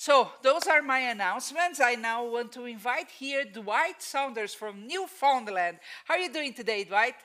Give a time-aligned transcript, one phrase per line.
[0.00, 1.78] So those are my announcements.
[1.78, 5.76] I now want to invite here Dwight Saunders from Newfoundland.
[6.06, 7.16] How are you doing today, Dwight?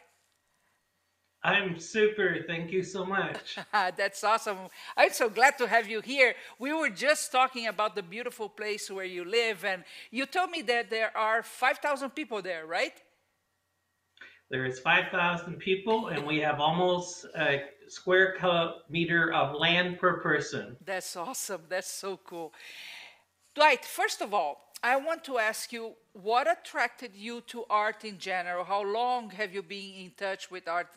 [1.41, 2.39] I'm super.
[2.45, 3.57] Thank you so much.
[3.71, 4.57] That's awesome.
[4.97, 6.35] I'm so glad to have you here.
[6.59, 10.61] We were just talking about the beautiful place where you live, and you told me
[10.63, 13.01] that there are 5,000 people there, right?
[14.51, 20.77] There is 5,000 people, and we have almost a square kilometer of land per person.
[20.85, 21.61] That's awesome.
[21.69, 22.53] That's so cool.
[23.53, 28.17] Dwight, first of all, I want to ask you what attracted you to art in
[28.17, 28.63] general?
[28.63, 30.89] How long have you been in touch with art?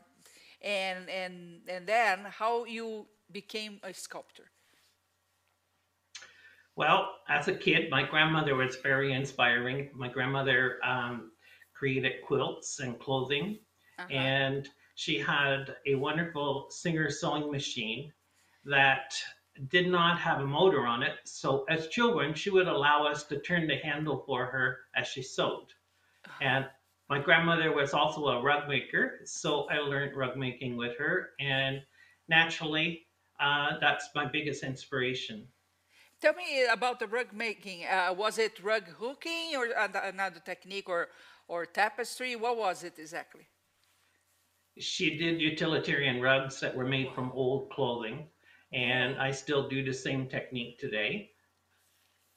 [0.61, 4.51] And, and, and then how you became a sculptor?
[6.75, 9.91] Well, as a kid, my grandmother was very inspiring.
[9.95, 11.33] My grandmother um,
[11.75, 13.59] created quilts and clothing.
[13.99, 14.09] Uh-huh.
[14.13, 18.13] And she had a wonderful Singer sewing machine
[18.65, 19.15] that
[19.69, 21.19] did not have a motor on it.
[21.23, 25.23] So as children, she would allow us to turn the handle for her as she
[25.23, 25.69] sewed.
[26.41, 26.67] And
[27.09, 31.31] my grandmother was also a rug maker, so I learned rug making with her.
[31.39, 31.81] And
[32.29, 33.07] naturally,
[33.39, 35.47] uh, that's my biggest inspiration.
[36.21, 37.85] Tell me about the rug making.
[37.87, 39.69] Uh, was it rug hooking or
[40.03, 41.11] another technique or
[41.47, 42.35] or tapestry?
[42.35, 43.47] What was it exactly?
[44.79, 48.27] She did utilitarian rugs that were made from old clothing,
[48.73, 51.31] and I still do the same technique today.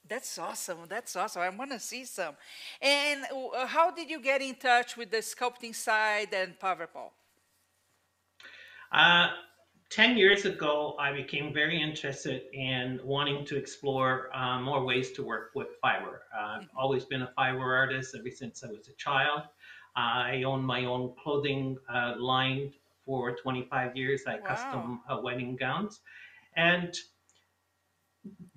[0.08, 0.80] That's awesome.
[0.90, 1.42] That's awesome.
[1.42, 2.36] I want to see some.
[2.82, 3.24] And
[3.56, 7.12] uh, how did you get in touch with the sculpting side and Paverpol?
[8.92, 9.30] Uh,
[9.90, 15.24] 10 years ago, I became very interested in wanting to explore uh, more ways to
[15.24, 16.24] work with fiber.
[16.34, 16.78] Uh, I've mm-hmm.
[16.78, 19.44] always been a fiber artist ever since I was a child.
[19.96, 22.74] I own my own clothing uh, line
[23.06, 24.22] for 25 years.
[24.28, 24.42] I wow.
[24.46, 26.02] custom uh, wedding gowns.
[26.56, 26.96] And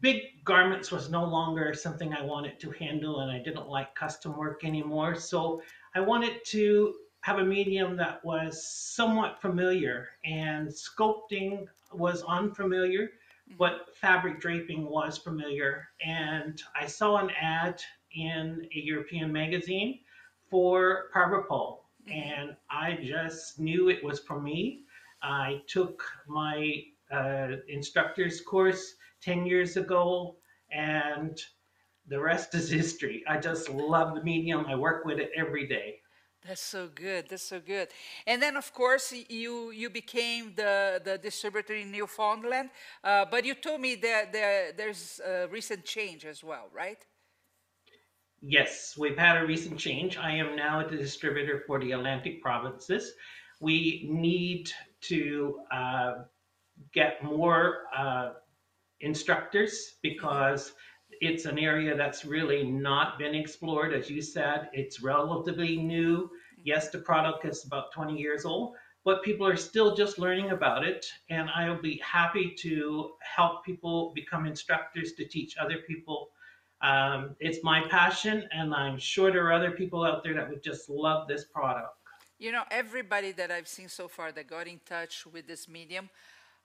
[0.00, 4.36] big garments was no longer something I wanted to handle, and I didn't like custom
[4.36, 5.14] work anymore.
[5.14, 5.62] So
[5.94, 13.54] I wanted to have a medium that was somewhat familiar, and sculpting was unfamiliar, mm-hmm.
[13.58, 15.88] but fabric draping was familiar.
[16.04, 20.00] And I saw an ad in a European magazine
[20.54, 22.12] for Paverpol, mm-hmm.
[22.12, 24.84] and I just knew it was for me.
[25.20, 30.36] I took my uh, instructor's course 10 years ago,
[30.70, 31.36] and
[32.06, 33.24] the rest is history.
[33.26, 34.64] I just love the medium.
[34.66, 35.98] I work with it every day.
[36.46, 37.26] That's so good.
[37.28, 37.88] That's so good.
[38.24, 42.68] And then, of course, you you became the the distributor in Newfoundland.
[43.02, 47.04] Uh, but you told me that there, there's a recent change as well, right?
[48.46, 50.18] Yes, we've had a recent change.
[50.18, 53.14] I am now the distributor for the Atlantic provinces.
[53.62, 54.70] We need
[55.02, 56.12] to uh,
[56.92, 58.32] get more uh,
[59.00, 60.74] instructors because
[61.22, 63.94] it's an area that's really not been explored.
[63.94, 66.28] As you said, it's relatively new.
[66.62, 68.74] Yes, the product is about 20 years old,
[69.06, 71.06] but people are still just learning about it.
[71.30, 76.28] And I'll be happy to help people become instructors to teach other people.
[76.80, 80.62] Um, it's my passion, and I'm sure there are other people out there that would
[80.62, 81.96] just love this product.
[82.38, 86.10] You know, everybody that I've seen so far that got in touch with this medium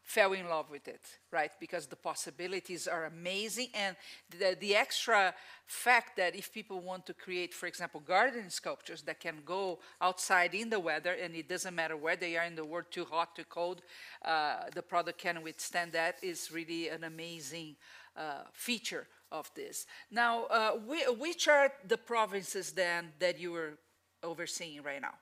[0.02, 1.52] fell in love with it, right?
[1.60, 3.68] Because the possibilities are amazing.
[3.74, 3.96] And
[4.32, 5.36] the, the extra
[5.68, 10.56] fact that if people want to create, for example, garden sculptures that can go outside
[10.56, 13.36] in the weather, and it doesn't matter where they are in the world, too hot,
[13.36, 13.84] too cold,
[14.26, 17.76] uh, the product can withstand that is really an amazing
[18.18, 19.86] uh, feature of this.
[20.12, 23.78] Now, uh, we, which are the provinces then that you are
[24.24, 25.16] overseeing right now?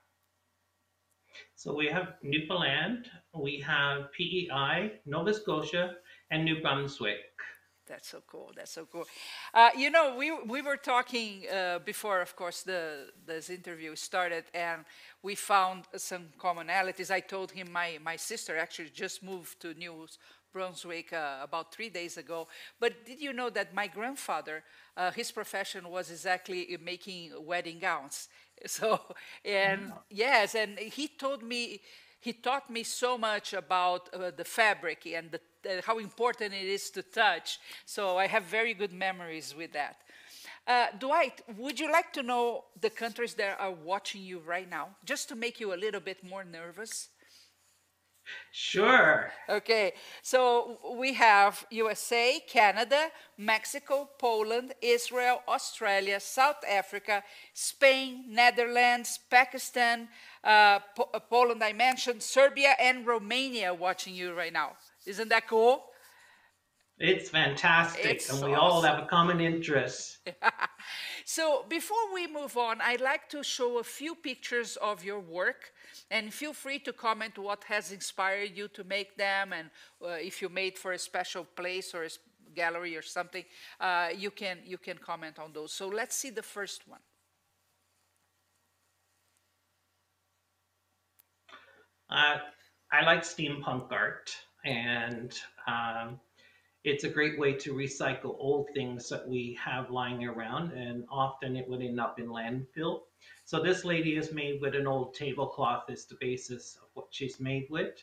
[1.54, 5.94] So we have Newfoundland, we have PEI, Nova Scotia,
[6.30, 7.18] and New Brunswick.
[7.88, 8.52] That's so cool.
[8.54, 9.06] That's so cool.
[9.54, 14.44] Uh, you know, we, we were talking uh, before, of course, the, this interview started,
[14.52, 14.84] and
[15.22, 17.10] we found some commonalities.
[17.10, 19.94] I told him my, my sister actually just moved to New
[20.52, 22.48] Brunswick uh, about three days ago.
[22.80, 24.62] But did you know that my grandfather,
[24.96, 28.28] uh, his profession was exactly making wedding gowns?
[28.66, 29.00] So,
[29.44, 31.80] and yes, and he told me,
[32.20, 35.40] he taught me so much about uh, the fabric and the,
[35.78, 37.60] uh, how important it is to touch.
[37.86, 39.98] So I have very good memories with that.
[40.66, 44.88] Uh, Dwight, would you like to know the countries that are watching you right now,
[45.04, 47.08] just to make you a little bit more nervous?
[48.50, 49.30] Sure.
[49.48, 49.92] Okay,
[50.22, 57.22] so we have USA, Canada, Mexico, Poland, Israel, Australia, South Africa,
[57.54, 60.08] Spain, Netherlands, Pakistan,
[60.44, 64.76] uh, po uh, Poland, I mentioned, Serbia, and Romania watching you right now.
[65.06, 65.84] Isn't that cool?
[67.00, 70.18] It's fantastic, It's and we all have a common interest.
[71.30, 75.74] So before we move on, I'd like to show a few pictures of your work
[76.10, 79.68] and feel free to comment what has inspired you to make them and
[80.02, 82.08] uh, if you made for a special place or a
[82.54, 83.44] gallery or something,
[83.78, 85.70] uh, you, can, you can comment on those.
[85.70, 87.00] So let's see the first one.
[92.08, 92.38] Uh,
[92.90, 94.30] I like steampunk art,
[94.64, 96.18] and um,
[96.84, 101.56] it's a great way to recycle old things that we have lying around, and often
[101.56, 103.00] it would end up in landfill.
[103.44, 107.40] So this lady is made with an old tablecloth as the basis of what she's
[107.40, 108.02] made with,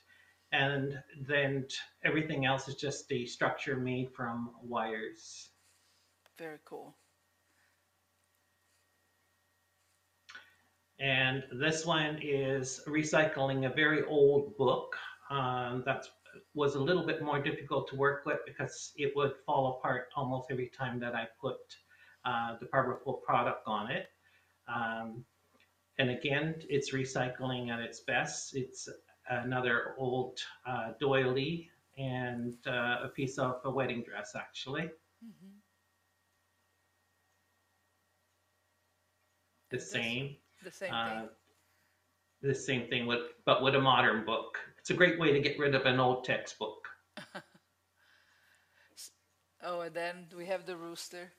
[0.52, 1.66] and then
[2.04, 5.50] everything else is just a structure made from wires.
[6.38, 6.96] Very cool.
[11.00, 14.96] And this one is recycling a very old book
[15.30, 16.06] um, that
[16.54, 20.52] was a little bit more difficult to work with because it would fall apart almost
[20.52, 21.58] every time that I put
[22.26, 24.08] uh, the Paverpol product on it.
[24.68, 25.24] Um,
[25.98, 28.56] and again, it's recycling at its best.
[28.56, 28.90] It's
[29.30, 34.90] another old uh, doily and uh, a piece of a wedding dress, actually.
[35.26, 35.52] Mhm.
[39.70, 40.36] The this- same.
[40.64, 41.30] The same Uh, thing.
[42.42, 44.58] the same thing with, but with a modern book.
[44.86, 46.88] It's a great way to get rid of an old textbook.
[49.64, 51.32] Oh, and then we have the rooster.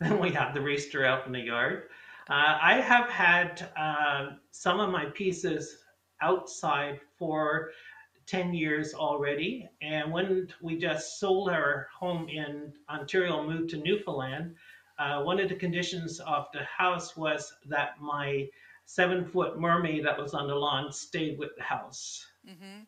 [0.00, 1.90] Then we have the rooster out in the yard.
[2.30, 5.84] Uh, I have had uh, some of my pieces
[6.22, 7.72] outside for
[8.24, 9.68] 10 years already.
[9.82, 14.54] And when we just sold our home in Ontario and moved to Newfoundland,
[14.98, 18.48] uh, one of the conditions of the house was that my
[18.86, 22.24] seven foot mermaid that was on the lawn stayed with the house.
[22.46, 22.82] hmm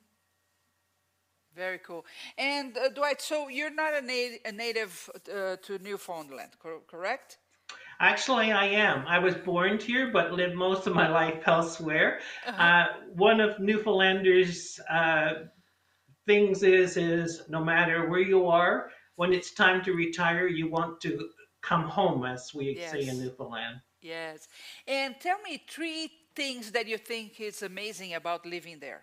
[1.55, 2.05] Very cool.
[2.37, 7.39] And uh, Dwight, so you're not a, nat- a native uh, to Newfoundland, cor- correct?
[8.01, 9.07] Actually, I am.
[9.07, 12.21] I was born here, but lived most of my life elsewhere.
[12.47, 15.45] Uh, one of Newfoundlanders' uh,
[16.27, 21.01] things is is no matter where you are, when it's time to retire, you want
[21.03, 21.29] to
[21.63, 23.19] come home, as we say in Yes.
[23.19, 23.81] Newfoundland.
[24.05, 24.49] Yes.
[24.87, 29.03] And tell me three things that you think is amazing about living there.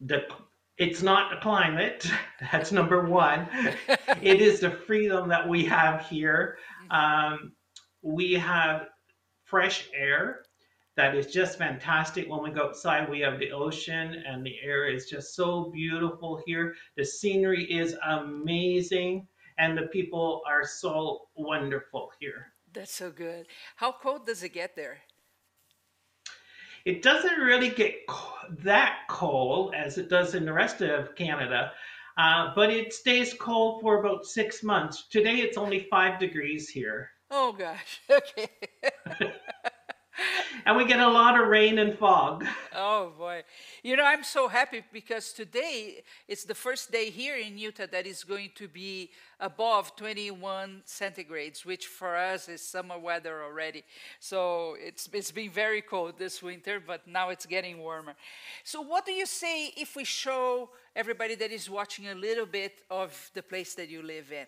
[0.00, 0.24] The
[0.78, 2.10] it's not the climate.
[2.52, 3.46] That's number one.
[4.22, 6.56] it is the freedom that we have here.
[6.90, 7.52] Um,
[8.02, 8.86] we have
[9.44, 10.40] fresh air
[10.96, 12.28] that is just fantastic.
[12.30, 16.40] When we go outside, we have the ocean, and the air is just so beautiful
[16.46, 16.74] here.
[16.96, 19.26] The scenery is amazing,
[19.58, 22.53] and the people are so wonderful here.
[22.74, 23.46] That's so good.
[23.76, 24.98] How cold does it get there?
[26.84, 28.06] It doesn't really get
[28.62, 31.72] that cold as it does in the rest of Canada,
[32.18, 35.08] uh, but it stays cold for about six months.
[35.08, 38.00] Today it's only five degrees here, Oh gosh.
[38.10, 38.48] Okay.
[40.64, 42.44] and we get a lot of rain and fog.
[42.74, 43.42] oh boy.
[43.82, 48.06] You know, I'm so happy because today it's the first day here in Utah that
[48.06, 49.10] is going to be
[49.40, 53.84] above 21 centigrades, which for us is summer weather already.
[54.20, 58.14] So it's it's been very cold this winter, but now it's getting warmer.
[58.64, 62.82] So what do you say if we show everybody that is watching a little bit
[62.90, 64.46] of the place that you live in?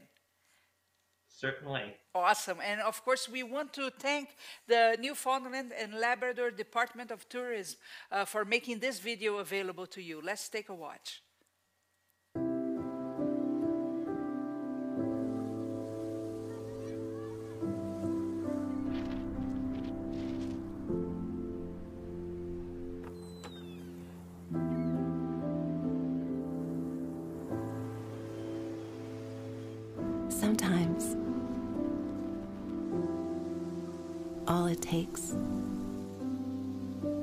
[1.39, 1.95] Certainly.
[2.15, 2.59] Awesome.
[2.65, 4.31] And of course, we want to thank
[4.67, 7.77] the Newfoundland and Labrador Department of Tourism
[8.11, 10.23] uh, for making this video available to you.
[10.25, 11.21] Let's take a watch.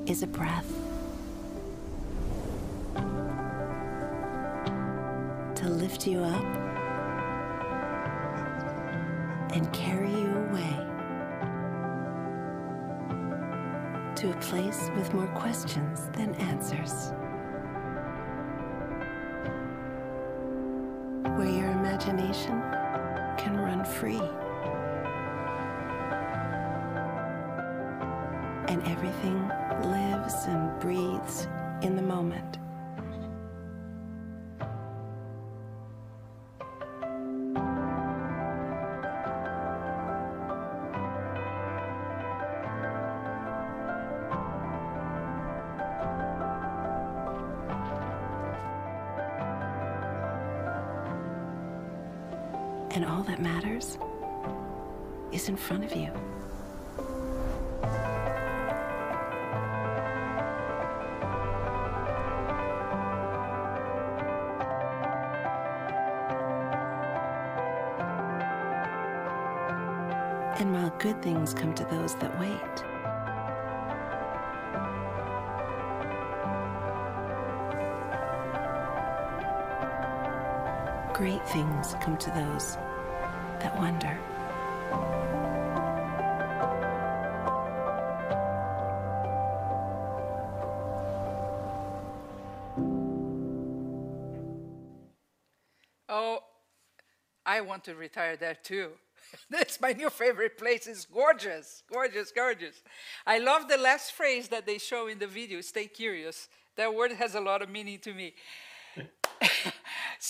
[0.06, 0.70] Is a breath
[5.54, 6.44] to lift you up
[9.52, 10.76] and carry you away
[14.16, 17.12] to a place with more questions than answers.
[52.94, 53.98] And all that matters
[55.32, 56.12] is in front of you.
[70.60, 72.93] And while good things come to those that wait,
[81.14, 82.74] great things come to those
[83.60, 84.18] that wonder.
[96.08, 96.40] Oh,
[97.46, 98.90] I want to retire there too.
[99.50, 100.88] That's my new favorite place.
[100.88, 102.82] It's gorgeous, gorgeous, gorgeous.
[103.24, 106.48] I love the last phrase that they show in the video, stay curious.
[106.76, 108.34] That word has a lot of meaning to me.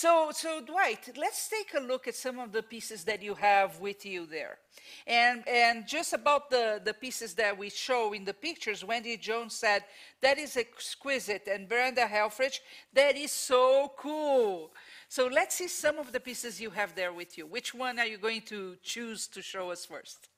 [0.04, 3.80] So, so Dwight, let's take a look at some of the pieces that you have
[3.80, 4.58] with you there.
[5.06, 9.54] And, and just about the, the pieces that we show in the pictures, Wendy Jones
[9.54, 9.82] said,
[10.20, 11.48] that is exquisite.
[11.50, 12.60] And Brenda Helfrich,
[12.92, 14.72] that is so cool.
[15.08, 17.46] So let's see some of the pieces you have there with you.
[17.46, 20.28] Which one are you going to choose to show us first?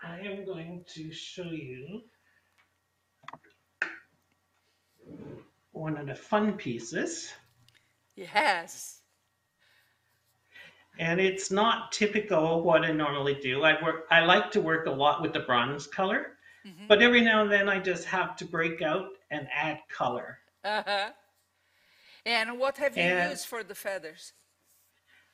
[0.00, 2.02] I am going to show you
[5.72, 7.32] one of the fun pieces.
[8.16, 9.00] Yes.
[10.98, 13.64] And it's not typical what I normally do.
[13.64, 16.32] I work I like to work a lot with the bronze color,
[16.66, 16.86] Mm-hmm.
[16.88, 20.38] but every now and then I just have to break out and add color.
[20.64, 21.10] Uh-huh.
[22.24, 24.32] And what have you And- used for the feathers?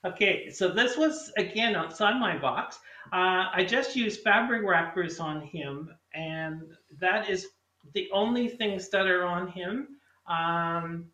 [0.05, 2.81] Okay, so this was again outside my box.
[3.13, 6.63] Uh, I just used fabric wrappers on him, and
[6.99, 7.47] that is
[7.95, 10.01] the only things that are on him.
[10.27, 11.11] Um,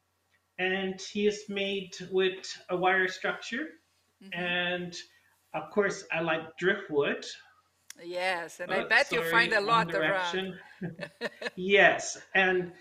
[0.58, 3.66] and he is made with a wire structure,
[4.22, 4.40] Mm-hmm.
[4.40, 4.96] and
[5.54, 7.24] of course I like driftwood.
[8.02, 10.54] Yes, and I Oh, bet you find a lot around.
[11.56, 12.72] yes, and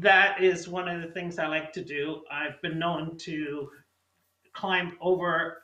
[0.00, 2.22] that is one of the things I like to do.
[2.30, 3.68] I've been known to
[4.54, 5.62] climb over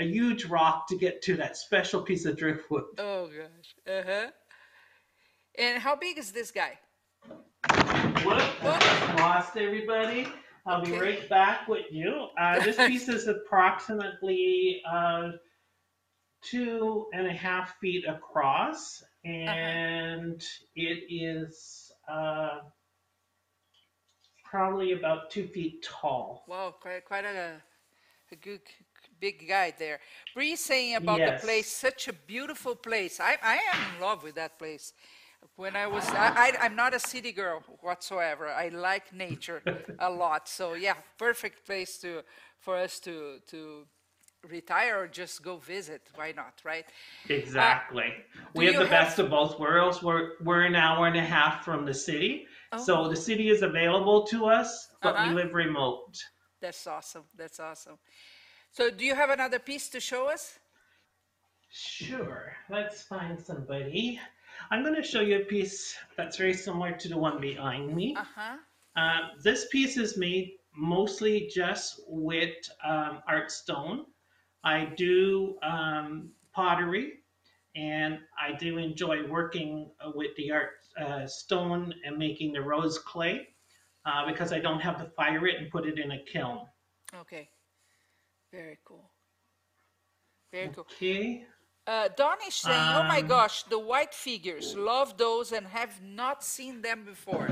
[0.00, 2.84] a, a huge rock to get to that special piece of driftwood.
[2.98, 3.74] Oh gosh.
[3.98, 4.30] Uh-huh.
[5.58, 6.78] And how big is this guy?
[8.24, 10.28] Whoop, just lost everybody.
[10.66, 12.28] I'll be right back with you.
[12.40, 15.32] Uh, this piece is approximately uh,
[16.42, 20.42] two and a half feet across, and
[20.74, 22.60] it is uh,
[24.44, 26.44] probably about two feet tall.
[26.48, 27.60] Wow, quite quite a,
[28.32, 28.62] a good
[29.20, 30.00] big guy there.
[30.34, 31.40] Bree saying about Yes.
[31.40, 33.20] the place, such a beautiful place.
[33.20, 34.92] I, I am in love with that place.
[35.56, 38.48] When I was, I, I, I'm not a city girl whatsoever.
[38.48, 39.62] I like nature
[39.98, 40.48] a lot.
[40.48, 42.22] So yeah, perfect place to
[42.58, 43.86] for us to to
[44.48, 46.02] retire or just go visit.
[46.14, 46.84] Why not, right?
[47.28, 48.12] Exactly.
[48.54, 50.02] we have the have- best of both worlds.
[50.02, 52.78] We're we're an hour and a half from the city, Oh.
[52.78, 55.28] so the city is available to us, but Uh-huh.
[55.28, 56.14] we live remote.
[56.60, 57.24] That's awesome.
[57.36, 57.98] That's awesome.
[58.72, 60.58] So do you have another piece to show us?
[61.70, 62.52] Sure.
[62.70, 64.18] Let's find somebody.
[64.70, 68.14] I'm going to show you a piece that's very similar to the one behind me.
[68.16, 68.56] Uh-huh.
[68.96, 74.06] Uh, this piece is made mostly just with um, art stone.
[74.64, 77.12] I do um, pottery,
[77.76, 82.98] and I do enjoy working uh, with the art uh, stone and making the rose
[82.98, 83.48] clay
[84.06, 86.66] uh, because I don't have to fire it and put it in a kiln.
[87.20, 87.48] Okay.
[88.52, 89.10] Very cool.
[90.52, 90.86] Very cool.
[90.92, 91.44] Okay.
[91.86, 96.00] Uh, Don is saying, oh my Um, gosh, the white figures, love those and have
[96.02, 97.46] not seen them before.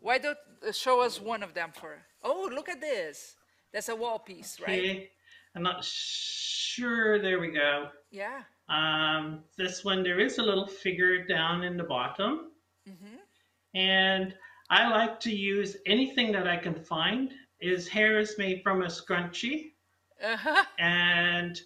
[0.00, 1.98] Why don't uh, show us one of them for?
[2.22, 3.36] Oh, look at this.
[3.72, 4.78] That's a wall piece, right?
[4.78, 5.10] Okay.
[5.54, 7.20] I'm not sure.
[7.20, 7.88] There we go.
[8.10, 8.42] Yeah.
[8.68, 12.52] Um, this one, there is a little figure down in the bottom.
[12.88, 13.16] mm-hmm.
[13.74, 14.34] And
[14.70, 17.32] I like to use anything that I can find.
[17.60, 19.72] His hair is made from a scrunchie.
[20.24, 20.64] Uh-huh.
[20.78, 21.60] And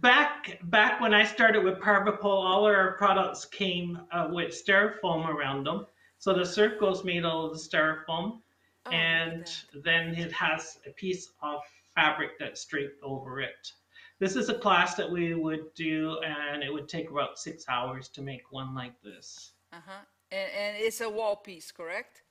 [0.00, 5.64] back back when I started with Paverpol, all our products came uh, with styrofoam around
[5.64, 5.86] them.
[6.18, 8.40] So the circle's made all of the styrofoam.
[8.86, 9.50] Oh, and
[9.82, 11.60] then it has a piece of
[11.94, 13.72] fabric that's draped over it.
[14.20, 18.08] This is a class that we would do, and it would take about six hours
[18.10, 19.52] to make one like this.
[19.72, 20.04] Uh-huh.
[20.30, 22.22] And, and it's a wall piece, correct?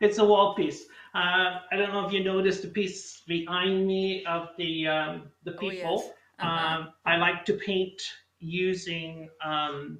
[0.00, 0.86] It's a wall piece.
[1.14, 5.56] Uh, I don't know if you noticed the piece behind me of the um, the
[5.60, 6.10] Oh, yes.
[6.38, 6.78] Uh-huh.
[6.78, 8.00] Um, I like to paint
[8.40, 9.98] using um,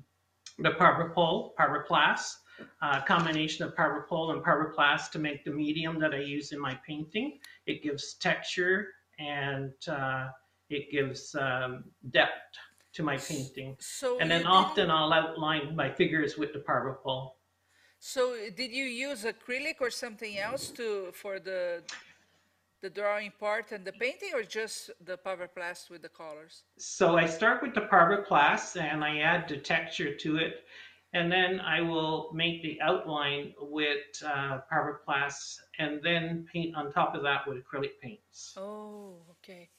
[0.58, 2.36] the Paverpol, Paverplast,
[2.82, 6.78] uh, combination of Paverpol and Paverplast to make the medium that I use in my
[6.86, 7.38] painting.
[7.66, 8.88] It gives texture
[9.18, 10.28] and uh,
[10.70, 12.58] it gives um, depth
[12.94, 13.76] to my painting.
[13.80, 17.32] So And then often I'll outline my figures with the Paverpol.
[17.98, 21.82] So did you use acrylic or something else to for the
[22.84, 26.64] the drawing part and the painting, or just the Paverplast with the colors?
[26.76, 30.54] So I start with the Paverplast and I add the texture to it.
[31.14, 37.14] And then I will make the outline with uh, Paverplast and then paint on top
[37.14, 38.54] of that with acrylic paints.
[38.58, 39.70] Oh, okay.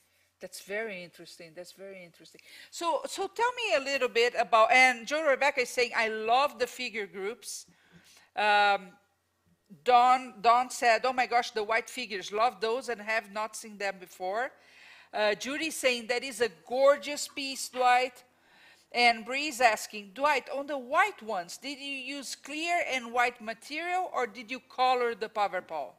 [0.42, 1.52] That's very interesting.
[1.56, 2.42] That's very interesting.
[2.72, 4.72] So, so tell me a little bit about.
[4.72, 7.68] And Joe Rebecca is saying, I love the figure groups.
[8.36, 8.82] Um,
[9.84, 13.78] Don, Don said, "Oh my gosh, the white figures, love those and have not seen
[13.78, 14.52] them before."
[15.14, 18.24] Uh, Judy saying that is a gorgeous piece, Dwight.
[18.92, 24.10] And Bree's asking, Dwight, on the white ones, did you use clear and white material
[24.14, 25.94] or did you color the Paverpol?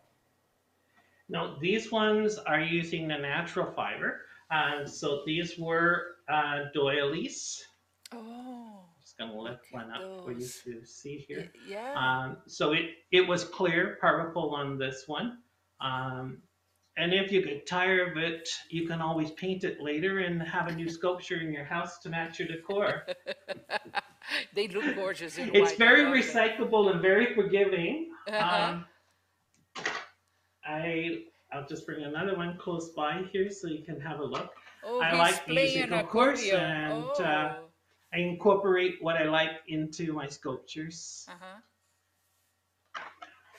[1.28, 4.22] Now, these ones are using the natural fiber.
[4.50, 7.64] Uh, so these were uh, doilies.
[8.12, 8.84] Oh,
[9.18, 11.50] Just gonna lift one up for you to see here.
[11.66, 11.94] yeah.
[11.94, 15.38] Um, so it, it was clear Paverpol on this one.
[15.80, 16.38] Um,
[16.98, 20.68] and if you get tired of it, you can always paint it later and have
[20.68, 23.06] a new sculpture in your house to match your decor.
[24.54, 25.78] they look gorgeous in it's white.
[25.78, 28.10] Very recyclable and very forgiving.
[28.28, 28.72] Uh-huh.
[28.72, 29.84] Um,
[30.64, 34.50] I I'll just bring another one close by here so you can have a look.
[34.84, 37.22] oh, I like playing music, of course, and, oh.
[37.22, 37.54] uh,
[38.14, 41.26] I incorporate what I like into my sculptures.
[41.28, 41.60] uh-huh.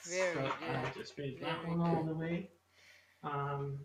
[0.09, 0.75] Very so good.
[0.75, 2.49] I'll just move that Very one all the way.
[3.23, 3.79] Um,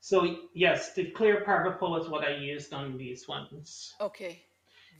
[0.00, 3.94] so yes, the clear Paverpol is what I used on these ones.
[4.00, 4.42] Okay.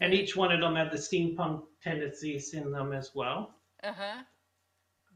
[0.01, 3.55] And each one of them had the steampunk tendencies in them as well.
[3.85, 4.23] Uh-huh.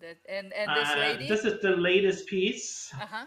[0.00, 1.28] That and and this Uh, lady?
[1.28, 2.92] this is the latest piece.
[2.94, 3.26] uh-huh.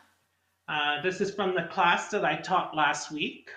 [0.67, 3.51] Uh, this is from the class that I taught last week.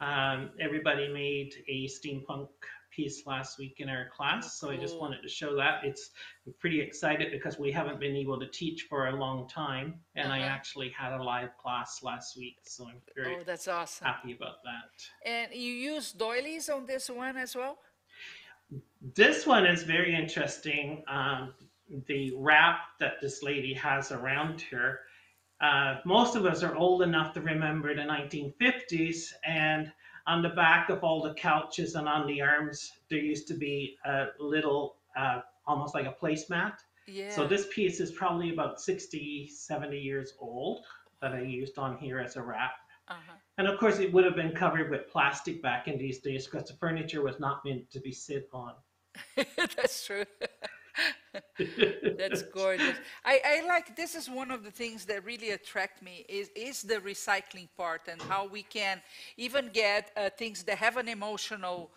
[0.00, 2.48] Um, everybody made a steampunk
[2.90, 5.84] piece last week in our class, so I just wanted to show that.
[5.84, 6.10] It's
[6.46, 10.32] I'm pretty excited because we haven't been able to teach for a long time, and
[10.32, 10.48] I Uh-huh.
[10.48, 14.06] actually had a live class last week, so I'm very Oh, that's awesome.
[14.06, 14.90] happy about that.
[15.24, 17.78] And you use doilies on this one as well?
[19.14, 21.04] This one is very interesting.
[21.06, 21.54] Um,
[22.06, 25.05] the wrap that this lady has around her.
[25.60, 29.92] Uh, most of us are old enough to remember the 1950s, and
[30.26, 33.96] on the back of all the couches and on the arms, there used to be
[34.04, 36.74] a little, uh, almost like a placemat.
[37.06, 37.30] Yeah.
[37.30, 40.84] So this piece is probably about 60, 70 years old
[41.22, 42.72] that I used on here as a wrap.
[43.08, 43.36] uh-huh.
[43.58, 46.68] And of course, it would have been covered with plastic back in these days because
[46.68, 48.74] the furniture was not meant to be sit on.
[49.56, 50.24] That's true.
[52.18, 52.96] That's gorgeous.
[53.24, 56.82] I, I like this is one of the things that really attract me is is
[56.82, 59.00] the recycling part and how we can
[59.36, 61.90] even get uh, things that have an emotional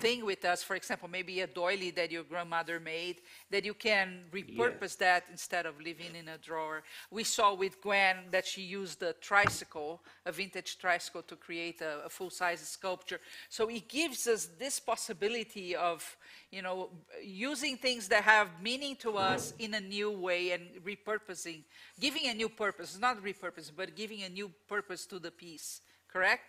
[0.00, 0.62] thing with us.
[0.62, 5.66] For example, maybe a doily that your grandmother made that you can repurpose that instead
[5.66, 6.82] of leaving in a drawer.
[7.10, 12.06] We saw with Gwen that she used a tricycle, a vintage tricycle, to create a,
[12.06, 13.20] a full-size sculpture.
[13.48, 16.16] So it gives us this possibility of,
[16.50, 16.90] you know,
[17.22, 21.62] using things that have meaning to us in a new way and repurposing,
[22.00, 25.82] giving a new purpose, not repurposing, but giving a new purpose to the piece.
[26.12, 26.42] Correct?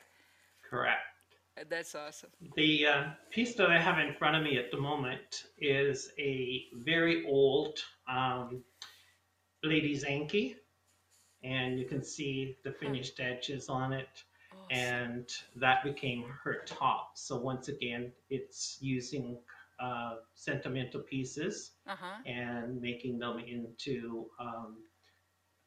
[0.70, 1.19] Correct.
[1.68, 2.30] That's awesome.
[2.56, 6.66] The uh, piece that I have in front of me at the moment is a
[6.74, 8.64] very old um,
[9.64, 10.56] lady's Anki.
[11.44, 14.24] And you can see the finished edges on it.
[14.72, 17.12] And that became her top.
[17.16, 19.38] So once again, it's using
[19.80, 22.18] uh, sentimental pieces Uh-huh.
[22.26, 24.78] and making them into um,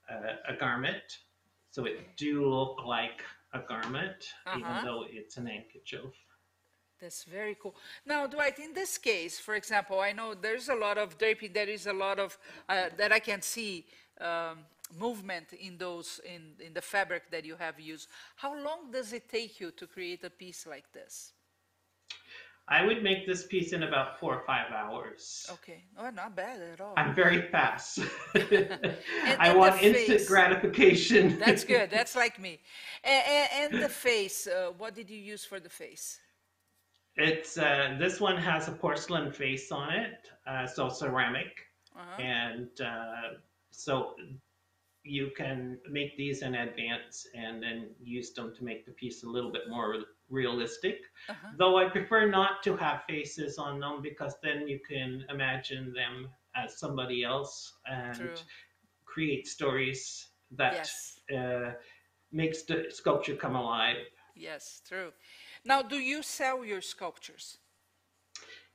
[0.09, 1.21] a, a garment.
[1.71, 4.59] So it do look like a garment, Uh-huh.
[4.59, 6.13] even though it's an handkerchief.
[7.01, 7.75] That's very cool.
[8.07, 11.69] Now, Dwight, in this case, for example, I know there's a lot of draping, there
[11.69, 12.39] is a lot of,
[12.69, 13.87] uh, that I can see
[14.21, 14.59] um,
[14.97, 18.09] movement in those, in, in the fabric that you have used.
[18.37, 21.33] How long does it take you to create a piece like this?
[22.69, 25.47] I would make this piece in about four or five hours.
[25.53, 26.95] Okay, oh, not bad at all.
[26.97, 27.99] I'm very fast.
[29.39, 30.29] I want the instant face.
[30.29, 31.39] gratification.
[31.45, 32.61] That's good, that's like me.
[33.05, 36.21] And, and the face, uh, what did you use for the face?
[37.17, 41.53] It's uh, this one has a porcelain face on it, uh, so ceramic,
[41.95, 42.23] Uh-huh.
[42.23, 43.37] and uh,
[43.71, 44.15] so
[45.05, 49.29] you can make these in advance and then use them to make the piece a
[49.29, 49.97] little bit more
[50.31, 51.01] realistic.
[51.29, 51.49] Uh-huh.
[51.59, 56.29] Though I prefer not to have faces on them because then you can imagine them
[56.55, 58.35] as somebody else and True.
[59.05, 61.21] create stories that Yes.
[61.37, 61.73] uh,
[62.31, 63.97] makes the sculpture come alive.
[64.35, 65.13] Yes, true.
[65.65, 67.59] Now, do you sell your sculptures?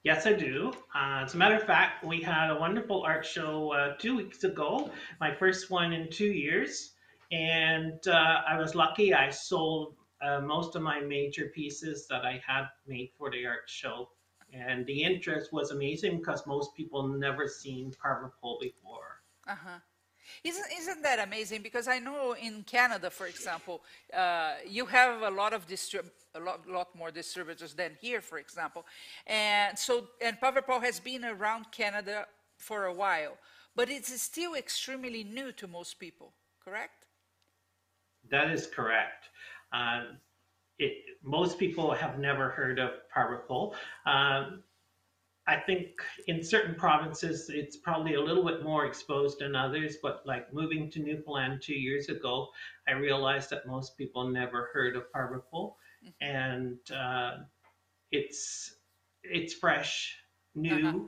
[0.07, 0.71] Yes, I do.
[0.95, 4.45] Uh, as a matter of fact, we had a wonderful art show uh, two weeks
[4.45, 4.89] ago,
[5.19, 6.93] my first one in two years.
[7.33, 12.41] And uh, I was lucky, I sold uh, most of my major pieces that I
[12.47, 14.11] had made for the art show.
[14.53, 19.23] And the interest was amazing because most people never seen Paverpol before.
[19.45, 19.79] Uh-huh.
[20.43, 21.61] Isn't, isn't that amazing?
[21.61, 23.81] Because I know in Canada, for example,
[24.13, 25.65] uh, you have a lot of
[26.35, 28.85] a lot, lot more distributors than here, for example.
[29.25, 32.25] And so, and Paverpol has been around Canada
[32.57, 33.37] for a while,
[33.75, 37.05] but it's still extremely new to most people, correct?
[38.29, 39.29] That is correct.
[39.71, 40.03] Uh,
[40.79, 42.91] it, most people have never heard of
[43.47, 43.75] Pole.
[44.05, 44.63] Um,
[45.47, 50.21] I think in certain provinces it's probably a little bit more exposed than others, but
[50.25, 52.49] like moving to Newfoundland two years ago,
[52.87, 56.09] I realized that most people never heard of Parver mm-hmm.
[56.19, 57.37] and uh,
[58.11, 58.75] it's
[59.23, 60.17] it's fresh,
[60.53, 60.99] new, uh-huh.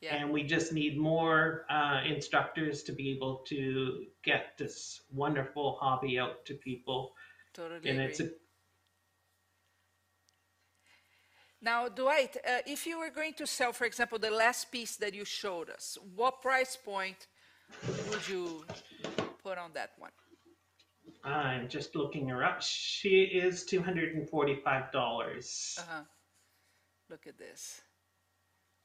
[0.00, 0.16] yeah.
[0.16, 6.18] and we just need more uh, instructors to be able to get this wonderful hobby
[6.18, 7.14] out to people.
[7.52, 8.04] Totally and agree.
[8.04, 8.30] it's a
[11.60, 15.12] Now, Dwight, uh, if you were going to sell, for example, the last piece that
[15.12, 17.26] you showed us, what price point
[18.10, 18.64] would you
[19.42, 20.12] put on that one?
[21.24, 22.62] I'm just looking her up.
[22.62, 25.78] She is $245.
[25.78, 26.02] Uh-huh.
[27.10, 27.80] Look at this.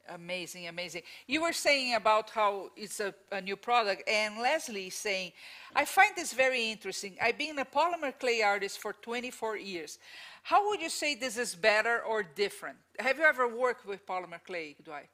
[0.10, 1.02] Amazing, amazing.
[1.28, 5.32] You were saying about how it's a, a, new product, and Leslie is saying,
[5.76, 7.16] I find this very interesting.
[7.22, 10.00] I've been a polymer clay artist for 24 years.
[10.44, 12.78] How would you say this is better or different?
[13.00, 15.10] Have you ever worked with polymer clay, Dwight?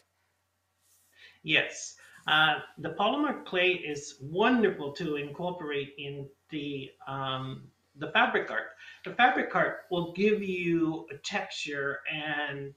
[1.43, 1.95] Yes.
[2.27, 7.63] Uh, the polymer clay is wonderful to incorporate in the um,
[7.95, 8.69] the fabric art.
[9.05, 12.73] The fabric art will give you a texture and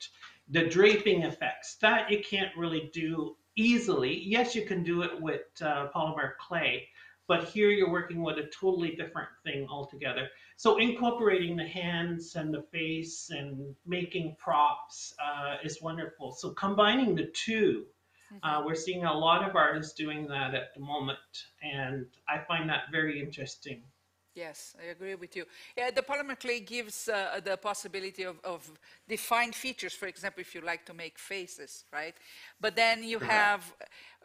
[0.48, 4.22] the draping effects that you can't really do easily.
[4.24, 6.88] Yes, you can do it with uh, polymer clay,
[7.26, 10.28] but here you're working with a totally different thing altogether.
[10.56, 16.32] So incorporating the hands and the face and making props uh, is wonderful.
[16.32, 17.84] So combining the 2
[18.42, 18.66] uh, mm-hmm.
[18.66, 21.18] we're seeing a lot of artists doing that at the moment,
[21.62, 23.82] and I find that very interesting.
[24.34, 25.44] Yes, I agree with you.
[25.76, 28.70] Yeah, the polymer clay gives uh, the possibility of, of,
[29.06, 32.14] defined features, for example, if you like to make faces, right?
[32.58, 33.60] But then you have,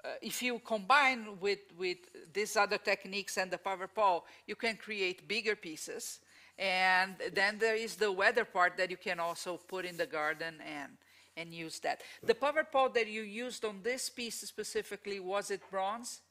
[0.05, 1.97] uh, if you combine with, with
[2.31, 6.19] these other techniques and the Paverpol, you can create bigger pieces.
[6.57, 10.55] And then there is the weather part that you can also put in the garden
[10.65, 10.93] and,
[11.35, 12.01] and use that.
[12.23, 16.21] The Paverpol that you used on this piece specifically, was it bronze?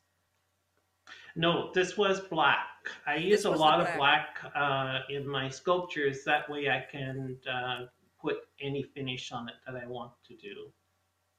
[1.34, 2.66] No, this was black.
[3.06, 6.24] I use a lot of black uh, in my sculptures.
[6.24, 7.86] That way I can uh,
[8.20, 10.72] put any finish on it that I want to do.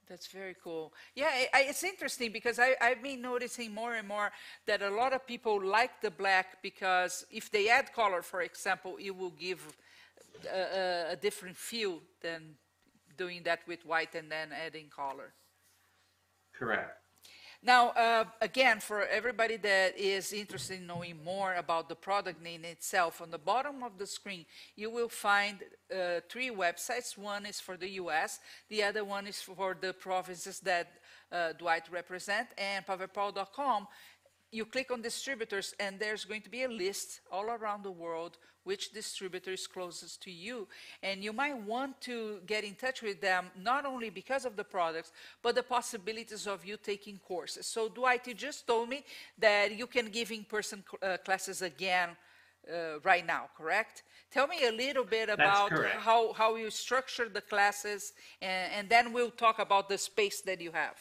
[0.08, 0.94] That's very cool.
[1.16, 4.32] Yeah, I, it's interesting because I, I've been noticing more and more
[4.66, 8.98] that a lot of people like the black because if they add color, for example,
[9.02, 9.60] it will give
[10.50, 12.56] a, a, a different feel than
[13.18, 15.34] doing that with white and then adding color.
[16.58, 17.07] Correct.
[17.68, 22.64] Now, uh, again, for everybody that is interested in knowing more about the product name
[22.64, 24.46] itself, on the bottom of the screen,
[24.78, 25.58] you will find
[25.94, 27.18] uh, three websites.
[27.18, 30.94] One is for the US, the other one is for the provinces that
[31.30, 33.88] uh, Dwight represent, and paverpol.com
[34.52, 38.38] you click on distributors and there's going to be a list all around the world
[38.64, 40.68] which distributor is closest to you.
[41.02, 44.64] And you might want to get in touch with them not only because of the
[44.64, 47.66] products, but the possibilities of you taking courses.
[47.66, 49.06] So Dwight, you just told me
[49.38, 52.10] that you can give in-person uh, classes again
[52.70, 54.04] uh, right now, correct?
[54.32, 59.14] Tell me a little bit about how, how you structure the classes, and, and then
[59.14, 60.98] we'll talk about the space that you have.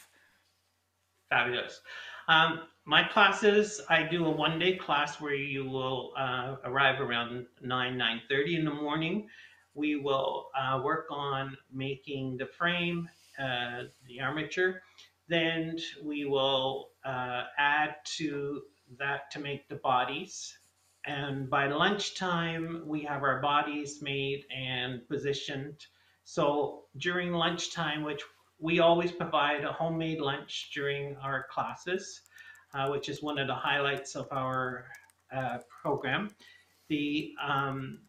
[1.29, 1.81] Fabulous.
[2.29, 7.97] Um, my classes, I do a one-day class where you will uh, arrive around 9,
[7.97, 9.27] 9.30 in the morning.
[9.73, 14.81] We will uh, work on making the frame, uh, the armature.
[15.27, 18.61] Then we will uh, add to
[18.97, 20.57] that to make the bodies.
[21.05, 25.85] And by lunchtime, we have our bodies made and positioned.
[26.23, 28.21] So during lunchtime, which
[28.59, 32.21] we always provide a homemade lunch during our classes,
[32.73, 34.85] uh, which is one of the highlights of our
[35.31, 36.29] uh, program.
[36.89, 37.99] The um,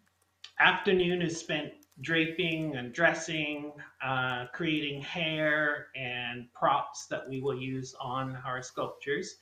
[0.60, 3.72] afternoon is spent draping and dressing,
[4.04, 9.36] uh, creating hair and props that we will use on our sculptures.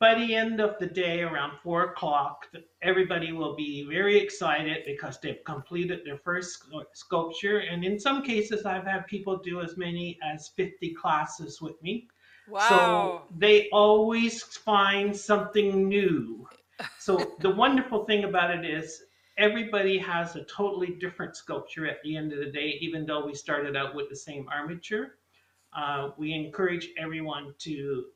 [0.00, 2.46] by the end of the day, around four o'clock,
[2.82, 7.58] everybody will be very excited because they've completed their first sculpture.
[7.58, 12.06] And in some cases, I've had people do as many as 50 classes with me.
[12.48, 12.68] Wow.
[12.68, 16.48] So they always find something new.
[16.98, 19.02] So the wonderful thing about it is
[19.36, 23.34] everybody has a totally different sculpture at the end of the day, even though we
[23.34, 25.18] started out with the same armature.
[25.76, 28.06] Uh, we encourage everyone to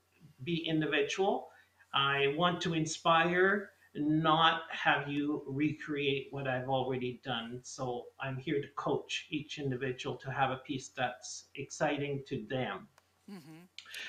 [0.45, 1.49] be individual
[1.95, 7.61] I want to inspire, not have you recreate what I've already done.
[7.63, 12.89] So I'm here to coach each individual to have a piece that's exciting to them.
[13.31, 13.65] Mm-hmm.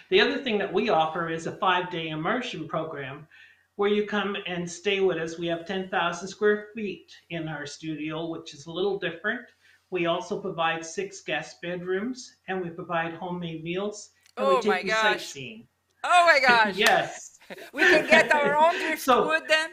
[0.09, 3.27] The other thing that we offer is a five day immersion program
[3.75, 5.39] where you come and stay with us.
[5.39, 9.41] We have 10,000 square feet in our studio, which is a little different.
[9.89, 14.69] We also provide six guest bedrooms and we provide homemade meals and oh we take
[14.71, 15.01] my you gosh.
[15.01, 15.67] sightseeing.
[16.03, 16.75] Oh my gosh.
[16.75, 17.33] yes
[17.73, 19.69] we can get our own driftwood So- then?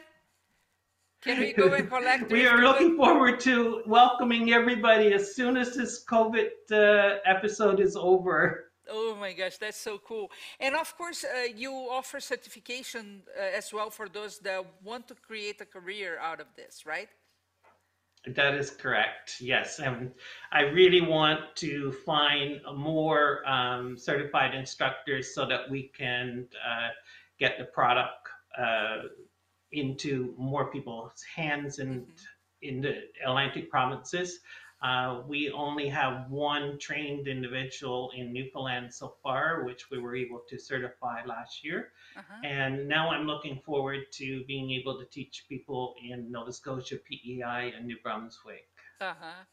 [1.23, 5.77] Can we go and collect We are looking forward to welcoming everybody as soon as
[5.77, 8.70] this COVID uh, episode is over.
[8.91, 10.31] Oh my gosh, that's so cool.
[10.59, 15.15] And of course, uh, you offer certification uh, as well for those that want to
[15.15, 17.09] create a career out of this, right?
[18.27, 19.37] That is correct.
[19.41, 20.13] Yes, and
[20.53, 26.89] I really want to find more um, certified instructors so that we can uh,
[27.39, 29.05] get the product uh,
[29.73, 32.07] into more people's hands and
[32.61, 34.41] in the Atlantic provinces.
[34.83, 40.41] Uh, we only have one trained individual in Newfoundland so far, which we were able
[40.49, 41.93] to certify last year.
[42.17, 42.41] Uh-huh.
[42.45, 47.75] And now I'm looking forward to being able to teach people in Nova Scotia, PEI,
[47.77, 48.69] and New Brunswick.
[49.01, 49.45] Uh-huh.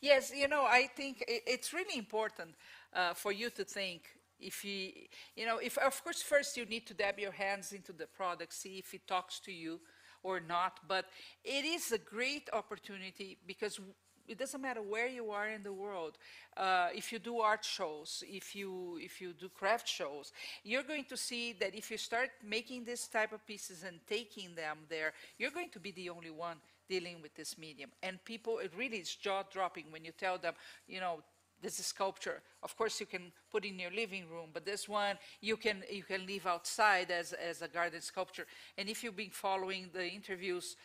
[0.00, 2.54] Yes, you know, I think it's really important
[2.92, 4.02] uh, for you to think
[4.42, 4.90] if you,
[5.36, 8.52] you know, if of course first you need to dab your hands into the product,
[8.52, 9.80] see if it talks to you
[10.22, 10.80] or not.
[10.86, 11.06] But
[11.44, 13.80] it is a great opportunity because
[14.28, 16.18] it doesn't matter where you are in the world.
[16.56, 20.32] Uh, if you do art shows, if you if you do craft shows,
[20.64, 24.54] you're going to see that if you start making this type of pieces and taking
[24.54, 26.56] them there, you're going to be the only one
[26.88, 27.90] dealing with this medium.
[28.02, 30.54] And people, it really is jaw dropping when you tell them,
[30.86, 31.22] you know,
[31.62, 32.42] this is sculpture.
[32.62, 36.02] Of course, you can put in your living room, but this one you can you
[36.02, 38.46] can leave outside as as a garden sculpture.
[38.76, 40.76] And if you've been following the interviews,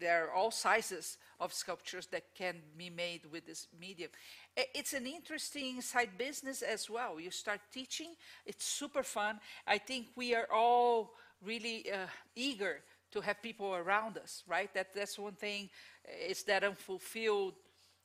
[0.00, 4.10] there are all sizes of sculptures that can be made with this medium.
[4.56, 7.20] It's an interesting side business as well.
[7.20, 8.14] You start teaching;
[8.46, 9.40] it's super fun.
[9.66, 12.82] I think we are all really uh, eager
[13.12, 14.72] to have people around us, right?
[14.74, 15.70] That that's one thing.
[16.08, 17.54] uh, Is that unfulfilled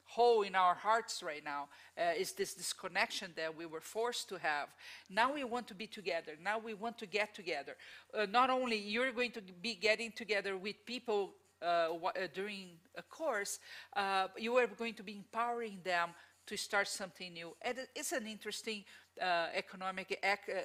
[0.07, 4.37] hole in our hearts right now uh, is this disconnection that we were forced to
[4.37, 4.69] have.
[5.09, 6.33] Now we want to be together.
[6.43, 7.75] Now we want to get together.
[8.13, 11.33] Uh, not only you're going to be getting together with people
[12.33, 13.59] during a course,
[13.95, 16.09] uh, you are going to be empowering them
[16.47, 17.55] to start something new.
[17.61, 18.83] And it's an interesting
[19.21, 20.61] uh, economic ec- uh,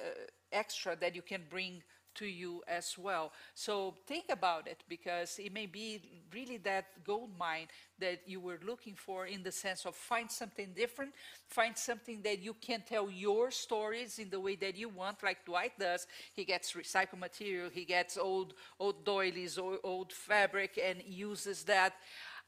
[0.51, 1.81] extra that you can bring
[2.15, 3.31] to you as well.
[3.53, 6.01] So think about it because it may be
[6.33, 7.67] really that gold mine
[7.99, 11.13] that you were looking for in the sense of find something different,
[11.47, 15.45] find something that you can tell your stories in the way that you want, like
[15.45, 16.07] Dwight does.
[16.33, 21.93] He gets recycled material, he gets old old doilies, old, old fabric, and uses that.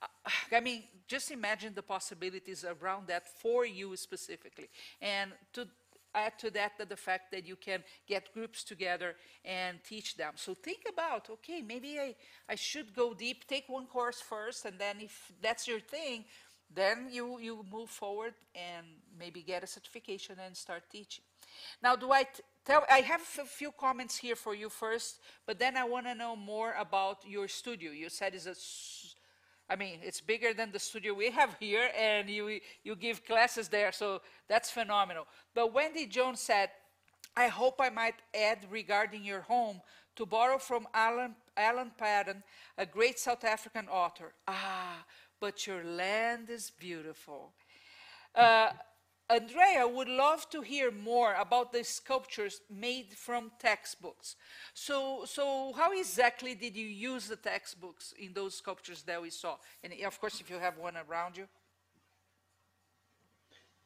[0.02, 4.70] Uh, I mean, just imagine the possibilities around that for you specifically.
[5.02, 5.68] And to
[6.16, 10.34] add to that the, the fact that you can get groups together and teach them.
[10.36, 12.16] So think about, okay, maybe I,
[12.50, 16.26] I should go deep, take one course first, and then if that's your thing,
[16.74, 18.86] then you, you move forward and
[19.20, 21.24] maybe get a certification and start teaching.
[21.82, 22.26] Now, do I
[22.66, 26.16] tell, I have a few comments here for you first, but then I want to
[26.16, 27.92] know more about your studio.
[27.92, 28.56] You said it's a
[29.74, 33.70] I mean, it's bigger than the studio we have here, and you, you give classes
[33.70, 35.26] there, so that's phenomenal.
[35.56, 36.70] But Wendy Jones said,
[37.36, 39.82] I hope I might add regarding your home
[40.16, 42.44] to borrow from Alan, Alan Paton,
[42.78, 44.34] a great South African author.
[44.48, 45.04] Ah,
[45.40, 47.52] but your land is beautiful.
[48.36, 48.70] Uh,
[49.30, 54.36] Andrea would love to hear more about the sculptures made from textbooks.
[54.74, 59.58] So, so how exactly did you use the textbooks in those sculptures that we saw?
[59.84, 61.48] And of course, if you have one around you.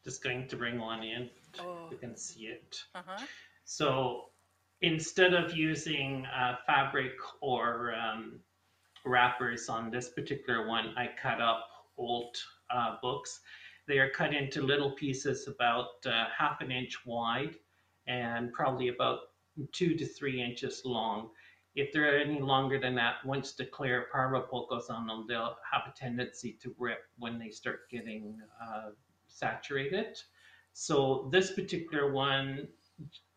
[0.04, 1.30] Just going to bring one in.
[1.60, 1.88] Oh.
[1.90, 2.82] You can see it.
[2.94, 3.24] Uh-huh.
[3.64, 4.24] So
[4.82, 8.40] instead of using uh, fabric or um,
[9.04, 12.36] wrappers on this particular one, I cut up old
[12.70, 13.40] uh, books.
[13.88, 17.56] They are cut into little pieces about uh, half an inch wide
[18.06, 19.20] and probably about
[19.72, 21.30] two to three inches long.
[21.74, 25.82] if they're any longer than that, once the clear parva goes on them, they'll have
[25.86, 28.90] a tendency to rip when they start getting uh,
[29.28, 30.18] saturated.
[30.72, 32.68] So this particular one,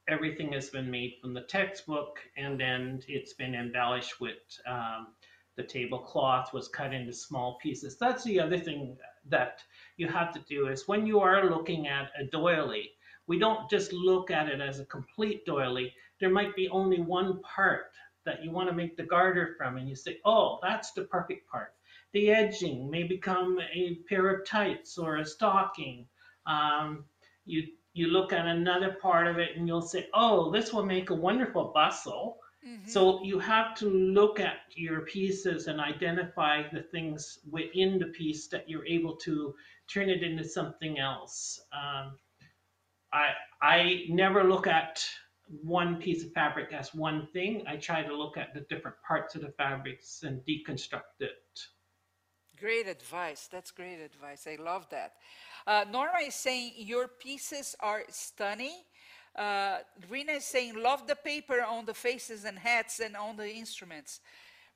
[0.08, 5.08] everything has been made from the textbook and then it's been embellished with um,
[5.56, 7.98] the tablecloth was cut into small pieces.
[7.98, 8.98] That's the other thing
[9.30, 9.62] that
[9.98, 12.92] you have to do is when you are looking at a doily,
[13.28, 15.94] we don't just look at it as a complete doily.
[16.20, 17.92] There might be only one part
[18.26, 21.50] that you want to make the garter from and you say, oh, that's the perfect
[21.50, 21.74] part.
[22.14, 26.06] The edging may become a pair of tights or a stocking.
[26.46, 27.06] Um,
[27.46, 31.10] you, you look at another part of it and you'll say, oh, this will make
[31.10, 32.38] a wonderful bustle.
[32.68, 32.90] Mm-hmm.
[32.90, 38.48] So you have to look at your pieces and identify the things within the piece
[38.50, 39.56] that you're able to
[39.92, 41.60] turn it into something else.
[41.74, 42.18] Um,
[43.14, 43.30] I
[43.62, 45.04] I never look at
[45.64, 47.64] one piece of fabric as one thing.
[47.68, 51.60] I try to look at the different parts of the fabrics and deconstruct it.
[52.58, 53.50] Great advice.
[53.52, 54.48] That's great advice.
[54.48, 55.14] I love that.
[55.66, 58.84] Uh, Norma is saying your pieces are stunning.
[59.36, 63.50] Uh, Rena is saying love the paper on the faces and hats and on the
[63.50, 64.20] instruments.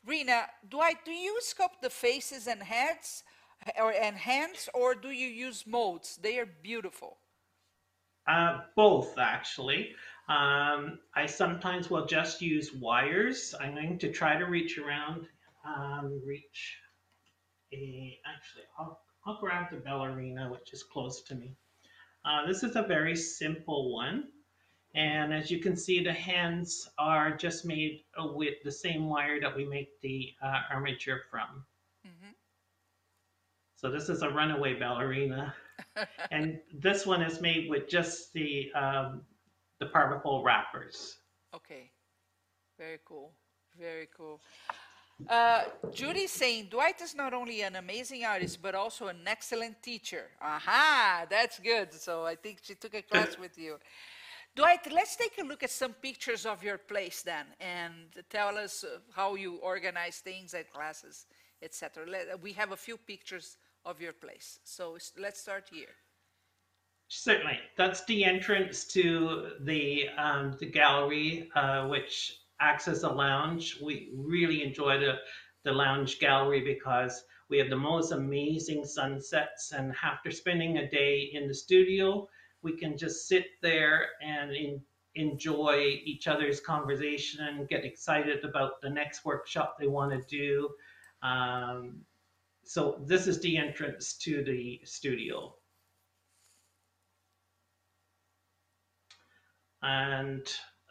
[0.05, 3.23] Rina, do I do you sculpt the faces and heads
[3.77, 6.17] or and hands or do you use molds?
[6.21, 7.17] They are beautiful.
[8.27, 9.89] Uh, both actually.
[10.27, 13.53] Um, I sometimes will just use wires.
[13.59, 15.27] I'm going to try to reach around,
[15.65, 16.79] um, reach
[17.73, 21.55] a, actually, I'll, I'll grab the ballerina, which is close to me.
[22.23, 24.23] Uh, this is a very simple one.
[24.95, 29.53] And as you can see, the hands are just made with the same wire that
[29.53, 31.65] we make the uh, armature from.
[32.05, 32.33] Mm -hmm.
[33.75, 35.55] So this is a runaway ballerina.
[36.31, 39.25] and this one is made with just the um,
[39.79, 41.19] the Paverpol wrappers.
[41.53, 41.91] Okay,
[42.77, 43.33] very cool,
[43.77, 44.39] very cool.
[45.29, 50.25] Uh, Judy's saying Dwight is not only an amazing artist, but also an excellent teacher.
[50.41, 51.93] Aha, that's good.
[51.93, 53.77] So I think she took a class with you.
[54.55, 57.93] Dwight, let's take a look at some pictures of your place then and
[58.29, 61.25] tell us uh, how you organize things at classes,
[61.61, 62.05] etc.
[62.41, 64.59] We have a few pictures of your place.
[64.63, 65.93] So let's start here.
[67.09, 73.77] Certainly, that's the entrance to the um, the gallery, uh, which acts as a lounge.
[73.83, 75.15] We really enjoy the
[75.63, 81.29] the lounge gallery because we have the most amazing sunsets, and after spending a day
[81.33, 82.27] in the studio,
[82.65, 84.81] we can just sit there and in,
[85.13, 90.69] enjoy each other's conversation and get excited about the next workshop they want to do.
[91.21, 92.01] Um,
[92.63, 95.55] so this is the entrance to the studio.
[99.83, 100.41] And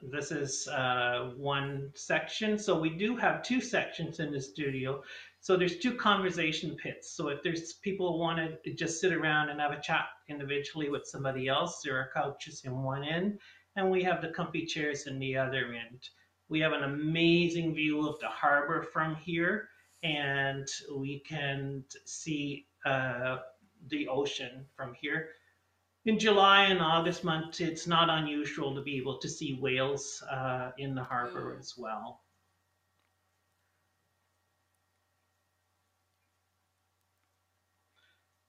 [0.00, 2.56] this is uh, one section.
[2.56, 5.02] So we do have two sections in the studio.
[5.44, 7.14] So there's two conversation pits.
[7.14, 11.04] So if there's people want to just sit around and have a chat individually with
[11.04, 13.38] somebody else, there are couches in one end,
[13.76, 16.08] and we have the comfy chairs in the other end.
[16.48, 19.68] We have an amazing view of the harbor from here,
[20.02, 23.36] and we can see uh,
[23.88, 25.28] the ocean from here
[26.06, 30.70] in July and August months, it's not unusual to be able to see whales uh,
[30.76, 32.23] in the harbor as well.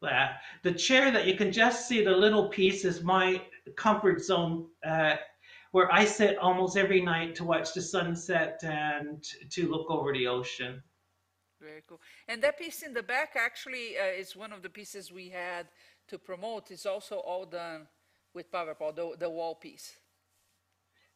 [0.05, 0.29] Uh,
[0.63, 3.41] the chair that you can just see the little piece is my
[3.75, 5.15] comfort zone uh,
[5.71, 10.27] where I sit almost every night to watch the sunset and to look over the
[10.27, 10.81] ocean.
[11.59, 11.99] Very cool.
[12.27, 15.67] And that piece in the back actually uh, is one of the pieces we had
[16.07, 17.87] to promote is also all done
[18.33, 19.97] with Paverpol, the, the wall piece.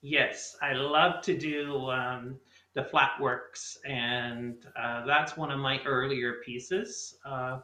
[0.02, 2.40] Yes, I love to do um,
[2.74, 7.18] the flat works, and uh, that's one of my earlier pieces.
[7.26, 7.60] Uh,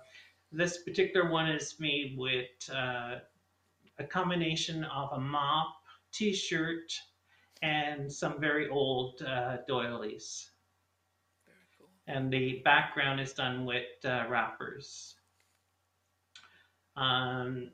[0.56, 3.16] this particular one is made with uh,
[4.00, 5.76] a combination of a mop,
[6.12, 6.92] t-shirt,
[7.62, 10.52] and some very old uh, doilies.
[11.78, 11.90] Cool.
[12.08, 15.16] And the background is done with uh, wrappers.
[16.96, 17.72] Um,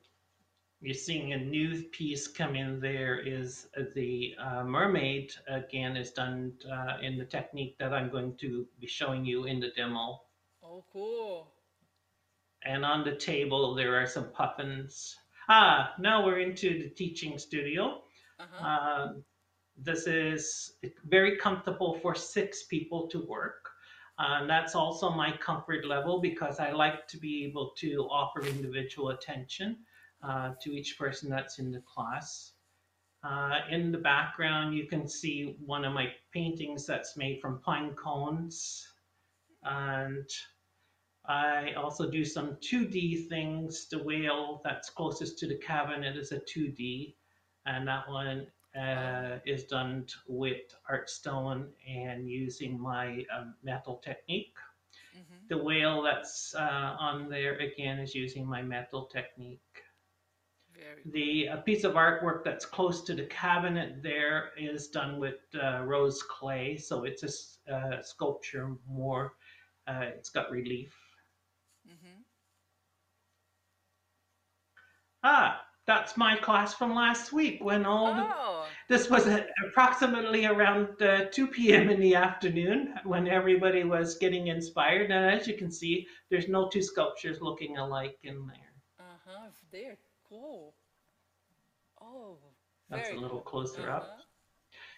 [0.81, 6.53] you're seeing a new piece come in there is the uh, mermaid again is done
[6.71, 10.21] uh, in the technique that I'm going to be showing you in the demo.
[10.63, 11.51] Oh, cool.
[12.63, 15.15] And on the table, there are some puffins.
[15.49, 18.03] Ah, now we're into the teaching studio.
[18.39, 18.67] Uh-huh.
[18.67, 19.13] Uh,
[19.77, 20.73] this is
[21.05, 23.69] very comfortable for six people to work.
[24.19, 29.09] And that's also my comfort level because I like to be able to offer individual
[29.09, 29.77] attention
[30.23, 32.53] uh, to each person that's in the class.
[33.23, 37.95] Uh, in the background, you can see one of my paintings that's made from pine
[37.95, 38.87] cones.
[39.63, 40.29] And
[41.25, 43.87] I also do some 2D things.
[43.89, 47.15] The whale that's closest to the cabinet is a 2D,
[47.65, 54.57] and that one uh, is done with art stone and using my um, metal technique.
[55.15, 55.47] Mhm.
[55.49, 59.83] The whale that's uh, on there again is using my metal technique.
[61.05, 65.81] The uh, piece of artwork that's close to the cabinet there is done with uh,
[65.83, 67.23] rose clay, so it's
[67.67, 69.35] a uh, sculpture more.
[69.87, 70.95] Uh, it's got relief.
[75.23, 80.45] Ah, that's my class from last week when all the, Oh, this was at approximately
[80.45, 81.89] around uh, 2 p.m.
[81.89, 85.11] in the afternoon when everybody was getting inspired.
[85.11, 88.73] And as you can see, there's no two sculptures looking alike in there.
[88.99, 89.97] uh-huh, they're
[90.27, 90.75] cool.
[92.01, 92.37] Oh,
[92.89, 93.41] That's a little cool.
[93.41, 93.97] closer Uh-huh.
[93.97, 94.17] up.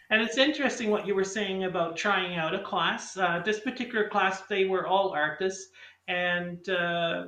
[0.09, 3.17] And it's interesting what you were saying about trying out a class.
[3.17, 5.71] Uh, this particular class, they were all artists,
[6.07, 7.27] and uh,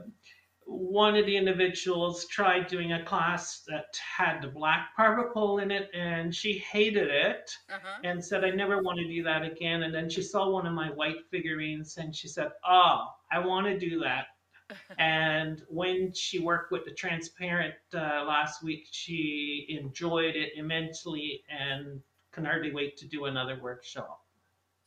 [0.66, 5.90] one of the individuals tried doing a class that had the black particle in it,
[5.94, 8.04] and she hated it Uh-huh.
[8.04, 9.84] and said, I never want to do that again.
[9.84, 13.68] And then she saw one of my white figurines and she said, Oh, I want
[13.68, 14.28] to do that.
[14.98, 22.02] and when she worked with the transparent uh, last week, she enjoyed it immensely and
[22.32, 24.22] can hardly wait to do another workshop.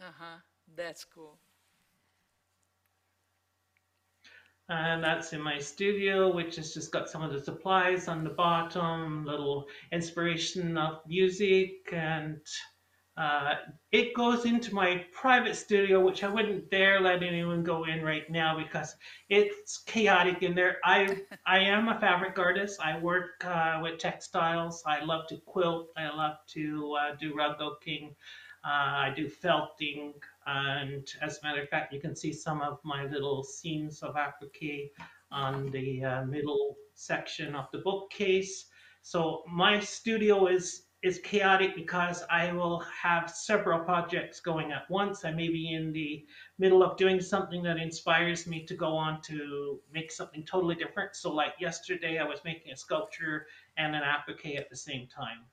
[0.00, 0.38] Uh-huh.
[0.74, 1.38] That's cool.
[4.70, 8.30] And that's in my studio, which has just got some of the supplies on the
[8.30, 12.40] bottom, little inspiration of music, and
[13.18, 13.54] uh,
[13.90, 18.30] it goes into my private studio, which I wouldn't dare let anyone go in right
[18.30, 18.94] now because
[19.28, 20.76] it's chaotic in there.
[20.84, 22.78] I I am a fabric artist.
[22.80, 24.84] I work uh, with textiles.
[24.86, 25.88] I love to quilt.
[25.96, 28.14] I love to uh, do rug hooking.
[28.64, 30.14] Uh, I do felting,
[30.48, 34.16] and as a matter of fact, you can see some of my little seams of
[34.16, 34.94] applique
[35.30, 38.66] on the uh, middle section of the bookcase.
[39.02, 45.24] So my studio is is chaotic because I will have several projects going at once.
[45.24, 46.26] I may be in the
[46.58, 51.14] middle of doing something that inspires me to go on to make something totally different.
[51.14, 53.46] So like yesterday, I was making a sculpture
[53.76, 55.44] and an applique at the same time.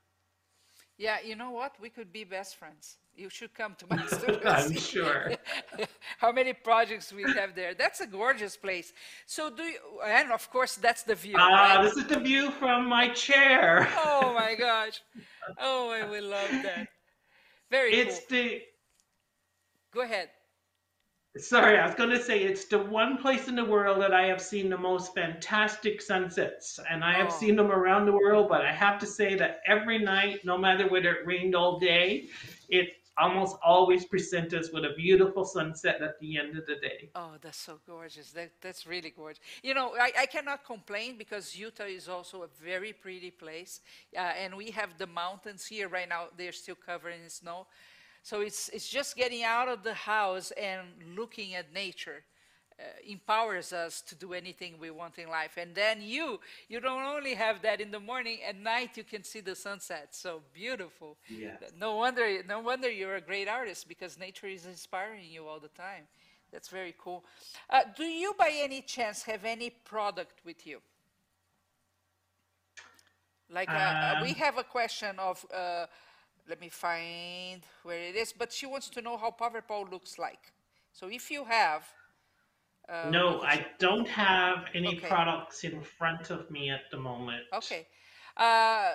[0.98, 1.76] Yeah, you know what?
[1.80, 2.96] We could be best friends.
[3.16, 4.50] You should come to my studio.
[4.50, 5.32] I'm sure.
[6.18, 7.74] How many projects we have there?
[7.74, 8.92] That's a gorgeous place.
[9.26, 9.78] So do you?
[10.04, 11.34] And of course, that's the view.
[11.38, 11.82] Ah, right?
[11.82, 13.88] this is the view from my chair.
[13.96, 15.00] Oh my gosh!
[15.60, 16.88] Oh, I will love that.
[17.70, 18.38] Very It's cool.
[18.38, 18.60] the
[19.94, 20.28] Go ahead.
[21.38, 24.24] Sorry, I was going to say it's the one place in the world that I
[24.26, 26.78] have seen the most fantastic sunsets.
[26.90, 27.38] And I have Oh.
[27.38, 30.88] seen them around the world, but I have to say that every night, no matter
[30.88, 32.28] whether it rained all day,
[32.70, 32.88] it
[33.18, 37.10] almost always presents us with a beautiful sunset at the end of the day.
[37.14, 38.30] Oh, that's so gorgeous.
[38.32, 39.40] That, that's really gorgeous.
[39.62, 43.80] You know, I, I cannot complain because Utah is also a very pretty place.
[44.14, 46.26] Uh, and we have the mountains here right now.
[46.36, 47.66] They're still covered in snow.
[48.22, 52.24] So it's, it's just getting out of the house and looking at nature
[52.78, 55.56] uh, empowers us to do anything we want in life.
[55.56, 59.24] And then you, you don't only have that in the morning, at night you can
[59.24, 60.08] see the sunset.
[60.10, 61.16] So beautiful.
[61.28, 61.72] Yes.
[61.78, 65.68] No wonder, no wonder you're a great artist because nature is inspiring you all the
[65.68, 66.04] time.
[66.52, 67.24] That's very cool.
[67.68, 70.80] Uh, do you, by any chance, have any product with you?
[73.48, 75.86] Like uh, uh, we Um, have a question of, uh,
[76.48, 80.52] let me find where it is, but she wants to know how Paverpol looks like.
[80.92, 81.84] So if you have,
[82.88, 85.08] uh, no, I don't have any Okay.
[85.08, 87.42] products in front of me at the moment.
[87.52, 87.86] Okay.
[88.36, 88.92] Uh,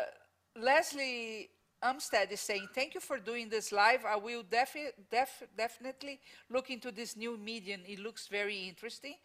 [0.55, 1.49] Leslie
[1.83, 4.05] Umstead is saying, thank you for doing this live.
[4.05, 6.19] I will defi- def- definitely
[6.49, 7.81] look into this new medium.
[7.87, 9.15] It looks very interesting.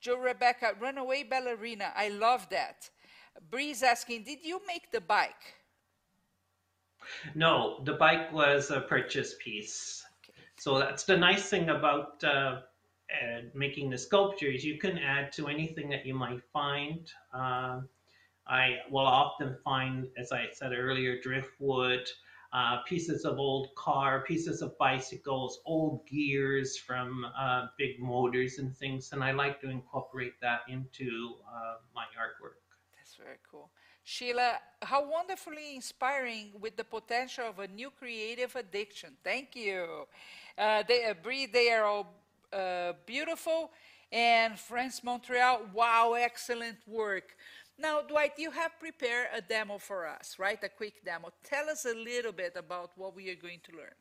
[0.00, 1.92] Joe Rebecca, Runaway Ballerina.
[1.94, 2.90] I love that.
[3.50, 5.54] Bree's asking, did you make the bike?
[7.34, 10.04] No, the bike was a purchase piece.
[10.58, 12.60] So that's the nice thing about uh,
[13.22, 14.64] uh, making the sculptures.
[14.64, 17.10] You can add to anything that you might find.
[17.32, 17.88] Um
[18.46, 22.08] I will often find, as I said earlier, driftwood,
[22.52, 28.76] uh, pieces of old car, pieces of bicycles, old gears from uh, big motors and
[28.76, 32.58] things, and I like to incorporate that into uh, my artwork.
[32.96, 33.70] That's very cool.
[34.02, 39.16] Sheila, how wonderfully inspiring with the potential of a new creative addiction.
[39.22, 40.06] Thank you.
[40.58, 42.19] Uh, they, uh, Bree, they are all
[42.52, 43.70] uh, beautiful.
[44.12, 47.36] And France Montreal, wow, excellent work.
[47.78, 50.62] Now, Dwight, you have prepared a demo for us, right?
[50.64, 51.30] A quick demo.
[51.44, 53.94] Tell us a little bit about what we are going to learn.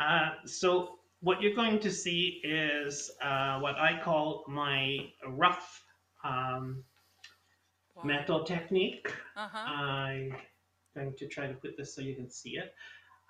[0.00, 5.82] Uh, so what you're going to see is uh, what I call my rough
[6.24, 6.84] um,
[7.96, 8.04] Wow.
[8.04, 9.12] metal technique.
[9.36, 9.58] Uh-huh.
[9.58, 10.32] I'm
[10.94, 12.72] going to try to put this so you can see it.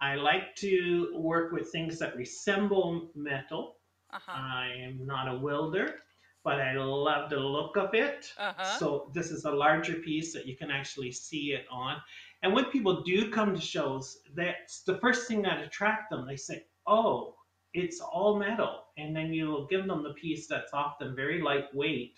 [0.01, 3.77] I like to work with things that resemble metal.
[4.13, 4.33] Uh-huh.
[4.33, 5.97] I am not a welder,
[6.45, 8.33] but I love the look of it.
[8.39, 8.79] Uh-huh.
[8.79, 11.97] So this is a larger piece that you can actually see it on.
[12.43, 16.27] And when people do come to shows, that's the first thing that attract them.
[16.27, 17.35] They say, "Oh,
[17.75, 22.15] it's all metal," and then you'll give them the piece that's often very lightweight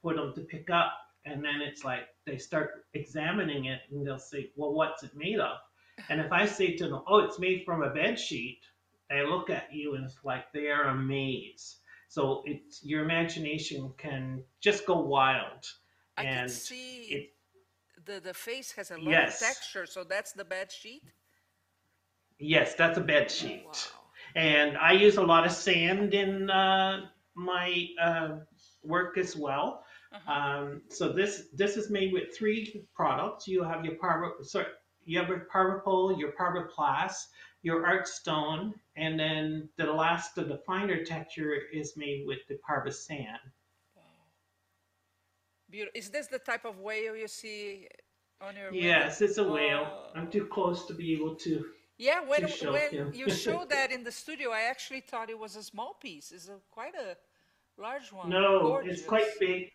[0.00, 0.92] for them to pick up,
[1.24, 5.40] and then it's like they start examining it, and they'll say, "Well, what's it made
[5.40, 5.58] of?"
[6.08, 8.60] And if I say to them, "Oh, it's made from a bed sheet,"
[9.10, 11.76] they look at you and it's like they are amazed.
[12.08, 15.64] So it's your imagination can just go wild.
[16.16, 17.30] I can and see it-
[18.04, 19.40] the, the face has a lot Yes.
[19.40, 21.02] of texture, so that's the bed sheet?
[22.38, 23.64] Yes, that's a bed sheet.
[23.66, 23.72] Wow.
[24.36, 28.36] And I use a lot of sand in uh, my uh,
[28.82, 29.84] work as well.
[30.12, 30.32] Uh-huh.
[30.32, 33.48] Um, so this this is made with three products.
[33.48, 34.66] You have your parva, sorry,
[35.04, 37.26] you have your Paverpol, your Paverplast,
[37.62, 42.58] your Art Stone, and then the last of the finer texture is made with the.
[45.70, 45.98] Beautiful.
[45.98, 47.88] Is this the type of whale you see
[48.40, 48.86] on your window?
[48.86, 49.86] Yes, it's a whale.
[49.90, 50.10] Oh.
[50.14, 51.64] I'm too close to be able to.
[51.98, 53.12] Yeah, when, to show when him.
[53.12, 56.30] you showed that in the studio, I actually thought it was a small piece.
[56.30, 57.16] It's a, quite a
[57.80, 58.28] large one.
[58.28, 59.72] No, it's quite big.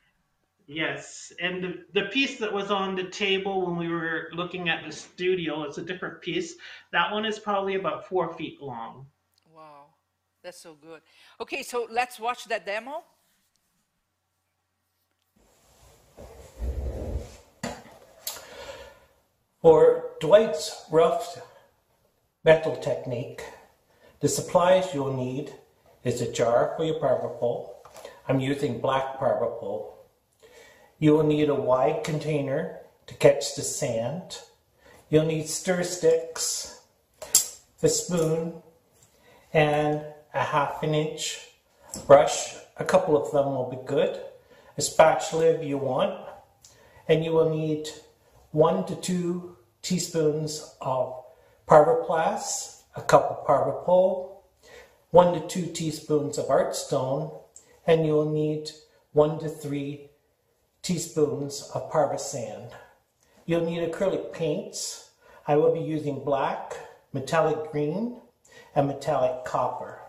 [0.71, 4.85] Yes, and the, the piece that was on the table when we were looking at
[4.85, 6.57] the studio, it's a different piece.
[6.91, 9.07] That one is probably about four feet long.
[9.51, 9.85] Wow,
[10.43, 11.01] that's so good.
[11.41, 13.03] Okay, so let's watch that demo.
[19.63, 21.41] For Dwight's rough
[22.45, 23.41] metal technique,
[24.19, 25.51] the supplies you'll need
[26.03, 27.71] is a jar for your Paverpol.
[28.27, 29.93] I'm using black Paverpol.
[30.99, 34.39] You will need a wide container to catch the sand.
[35.09, 36.81] You'll need stir sticks,
[37.81, 38.61] a spoon,
[39.53, 41.39] and a half an inch
[42.05, 42.53] brush.
[42.75, 44.19] A couple of them will be good.
[44.77, 46.19] A spatula if you want.
[47.07, 47.87] And you will need
[48.51, 51.23] one to two teaspoons of
[51.65, 54.31] Paverplast, a cup of Paverpol,
[55.11, 57.41] one to two teaspoons of Artstone,
[57.87, 58.69] and you'll need
[59.13, 60.08] one to three
[60.81, 62.71] teaspoons of Parvasand.
[63.45, 65.11] You'll need acrylic paints.
[65.47, 66.75] I will be using black,
[67.13, 68.21] metallic green,
[68.75, 69.99] and metallic copper.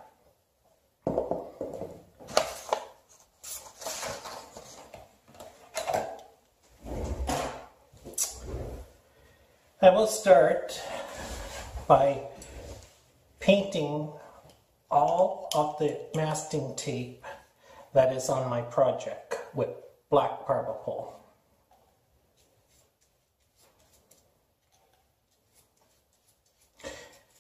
[9.83, 10.79] I will start
[11.89, 12.21] by
[13.39, 14.13] painting
[14.91, 17.25] all of the masking tape
[17.95, 19.71] that is on my project with
[20.11, 21.13] black Paverpol.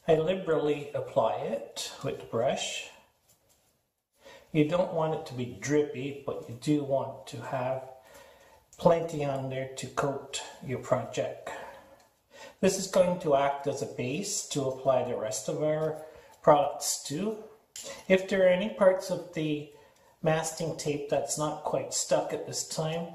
[0.07, 2.89] I liberally apply it with the brush.
[4.53, 7.89] You don't want it to be drippy, but you do want to have
[8.79, 11.51] plenty on there to coat your project.
[12.61, 16.03] This is going to act as a base to apply the rest of our
[16.43, 17.37] products to.
[18.09, 19.71] If there are any parts of the
[20.23, 23.09] masking tape that's not quite stuck at this time,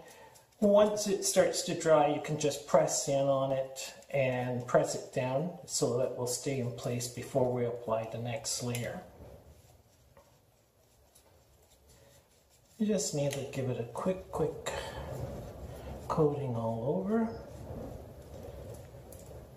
[0.60, 5.14] once it starts to dry, you can just press in on it and press it
[5.14, 9.01] down so that it will stay in place before we apply the next layer.
[12.78, 14.72] You just need to give it a quick, quick
[16.08, 17.30] coating all over.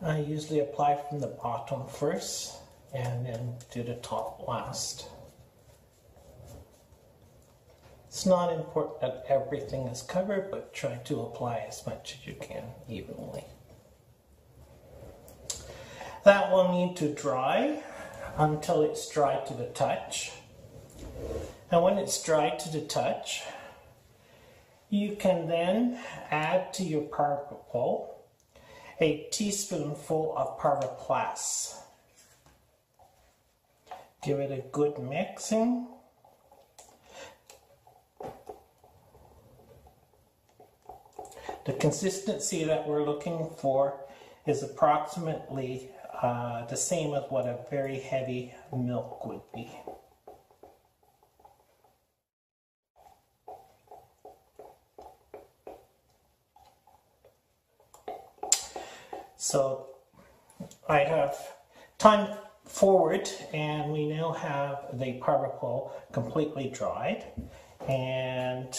[0.03, 2.57] I usually apply from the bottom first
[2.95, 5.09] and then do the top last.
[8.19, 12.35] It's not important that everything is covered, but try to apply as much as you
[12.35, 13.45] can evenly.
[16.25, 17.81] That will need to dry
[18.37, 20.33] until it's dry to the touch.
[21.71, 23.45] And when it's dry to the touch,
[24.91, 28.09] you can then add to your Paverpol
[29.01, 31.77] a teaspoonful of Paverplast.
[34.25, 35.87] Give it a good mixing.
[41.69, 44.01] The consistency that we're looking for
[44.47, 45.91] is approximately
[46.23, 49.71] uh, the same as what a very heavy milk would be.
[59.37, 59.89] So
[60.89, 61.37] I have
[61.99, 67.27] time forward and we now have the Paverpol completely dried
[67.87, 68.75] and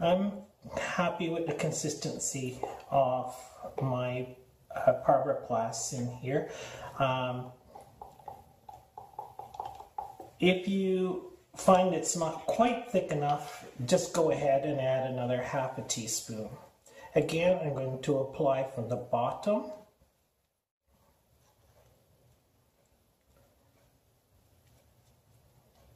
[0.00, 0.45] I'm
[0.80, 2.58] happy with the consistency
[2.90, 3.34] of
[3.80, 4.28] my
[4.74, 6.50] uh, Paverplast in here.
[6.98, 7.52] Um,
[10.40, 15.78] if you find it's not quite thick enough, just go ahead and add another half
[15.78, 16.50] a teaspoon.
[17.14, 19.64] Again, I'm going to apply from the bottom.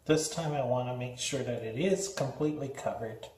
[0.06, 3.28] This time I want to make sure that it is completely covered.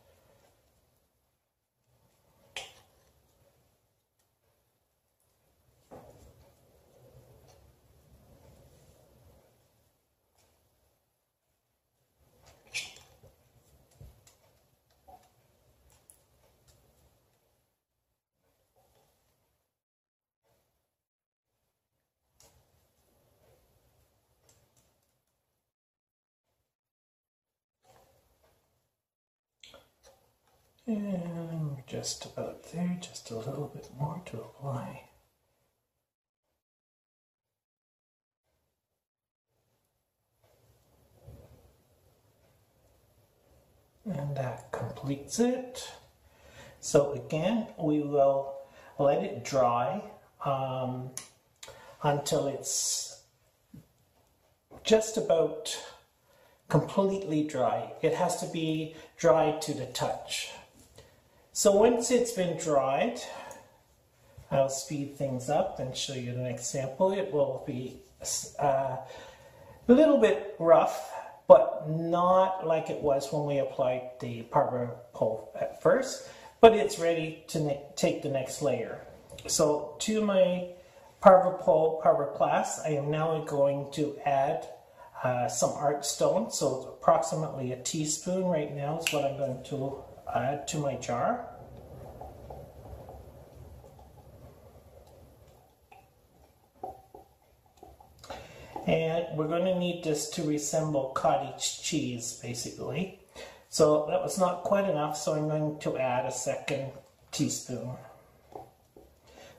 [30.92, 35.04] And just about there, just a little bit more to apply.
[44.04, 45.90] And that completes it.
[46.80, 48.54] So again, we will
[48.98, 50.02] let it dry
[50.44, 51.12] um,
[52.02, 53.22] until it's
[54.84, 55.74] just about
[56.68, 57.94] completely dry.
[58.02, 60.50] It has to be dry to the touch.
[61.54, 63.20] So once it's been dried,
[64.50, 67.12] I'll speed things up and show you an example.
[67.12, 67.98] It will be
[68.58, 68.96] uh,
[69.86, 71.12] a little bit rough,
[71.46, 76.26] but not like it was when we applied the Paverpol at first,
[76.62, 79.02] but it's ready to take the next layer.
[79.46, 80.68] So to my
[81.22, 84.68] Paverpol Paverplast, I am now going to add
[85.22, 86.50] uh, some art stone.
[86.50, 90.02] So approximately a teaspoon right now is what I'm going to
[90.34, 91.48] add to my jar.
[98.86, 103.20] And we're going to need this to resemble cottage cheese, basically.
[103.68, 106.90] So that was not quite enough, so I'm going to add a second
[107.30, 107.92] teaspoon.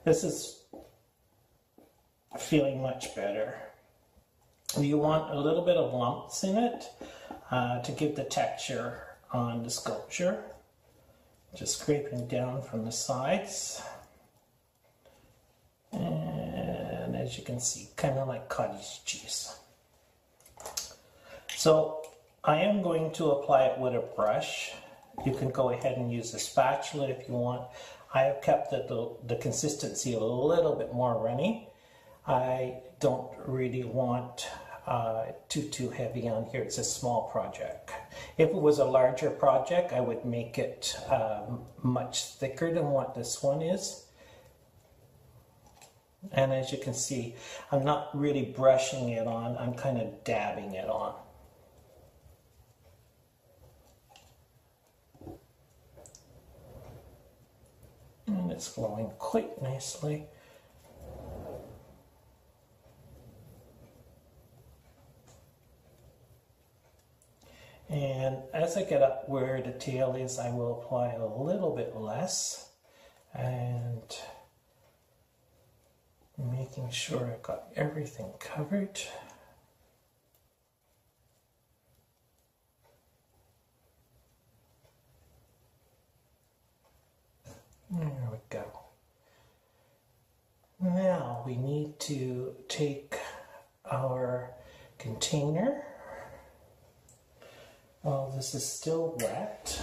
[0.03, 0.63] This is
[2.37, 3.57] feeling much better.
[4.77, 6.85] You want a little bit of lumps in it
[7.49, 10.43] uh, to give the texture on the sculpture.
[11.55, 13.81] Just scraping down from the sides.
[15.91, 19.55] And as you can see, kind of like cottage cheese.
[21.55, 22.01] So
[22.43, 24.71] I am going to apply it with a brush.
[25.25, 27.61] You can go ahead and use a spatula if you want.
[28.13, 31.69] I have kept the, the, the consistency a little bit more runny.
[32.27, 34.47] I don't really want
[34.85, 36.61] uh, too, too heavy on here.
[36.61, 37.91] It's a small project.
[38.37, 43.15] If it was a larger project, I would make it um, much thicker than what
[43.15, 44.05] this one is.
[46.31, 47.35] And as you can see,
[47.71, 51.15] I'm not really brushing it on, I'm kind of dabbing it on.
[58.27, 60.27] And it's flowing quite nicely.
[67.93, 71.95] And as I get up where the tail is, I will apply a little bit
[71.95, 72.71] less
[73.35, 74.01] and
[76.39, 78.99] making sure I've got everything covered.
[87.91, 88.65] There we go.
[90.81, 93.19] Now we need to take
[93.85, 94.49] our
[94.97, 95.85] container
[98.03, 99.81] while this is still wet.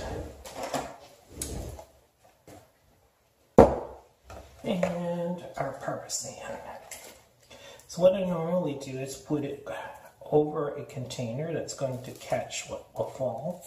[4.63, 6.35] And our parmesan.
[7.89, 9.67] So what I normally do is put it
[10.31, 13.67] over a container that's going to catch what will fall.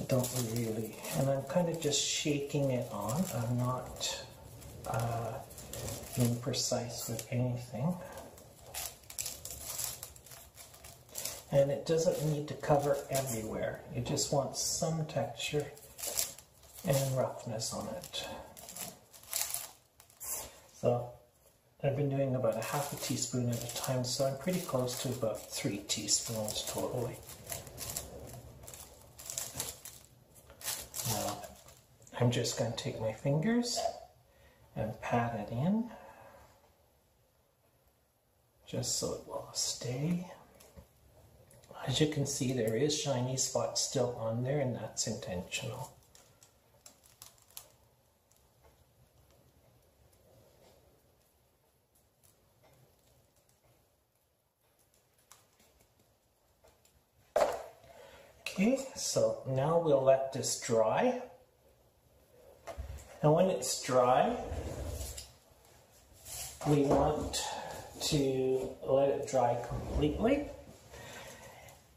[0.00, 3.24] I don't really, and I'm kind of just shaking it on.
[3.34, 4.24] I'm not
[4.86, 5.34] uh,
[6.16, 7.94] being precise with anything.
[11.52, 13.80] And it doesn't need to cover everywhere.
[13.94, 15.66] You just want some texture
[16.86, 18.26] and roughness on it.
[20.80, 21.10] So
[21.84, 25.00] I've been doing about a half a teaspoon at a time, so I'm pretty close
[25.02, 27.16] to about three teaspoons totally.
[31.10, 31.42] Now
[32.18, 33.78] I'm just going to take my fingers
[34.74, 35.90] and pat it in
[38.66, 40.26] just so it will stay.
[41.86, 45.92] As you can see, there is shiny spots still on there and that's intentional.
[58.54, 61.20] Okay, so now we'll let this dry.
[63.22, 64.36] And when it's dry,
[66.68, 67.42] we want
[68.02, 70.48] to let it dry completely.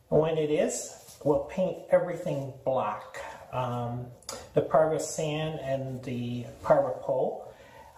[0.10, 3.22] When it is, we'll paint everything black.
[3.52, 4.08] Um,
[4.54, 7.48] the Parva sand and the Paverpol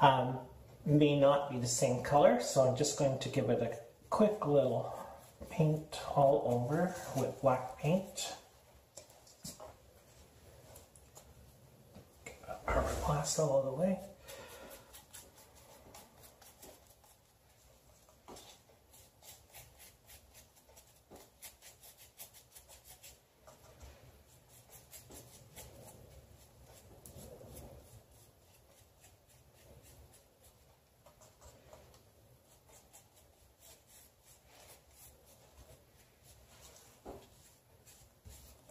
[0.01, 0.39] um,
[0.85, 3.77] may not be the same color, so I'm just going to give it a
[4.09, 4.93] quick little
[5.49, 8.33] paint all over with black paint.
[12.65, 13.99] Parva glass all the way.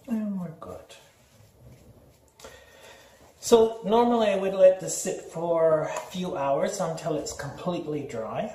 [0.09, 0.79] And we're good.
[3.47, 8.53] So normally I would let this sit for a few hours until it's completely dry.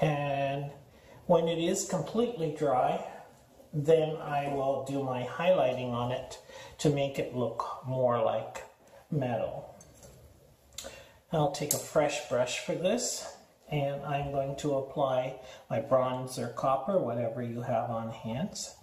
[0.00, 0.70] And
[1.26, 3.04] when it is completely dry,
[3.74, 6.38] then I will do my highlighting on it
[6.78, 8.64] to make it look more like
[9.10, 9.74] metal.
[11.30, 13.30] I'll take a fresh brush for this
[13.70, 15.38] and I'm going to apply
[15.68, 18.74] my bronze or copper, whatever you have on hands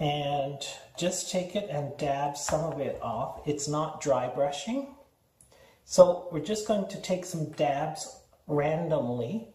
[0.00, 3.42] and just take it and dab some of it off.
[3.46, 4.94] It's not dry brushing.
[5.84, 9.48] So we're just going to take some dabs randomly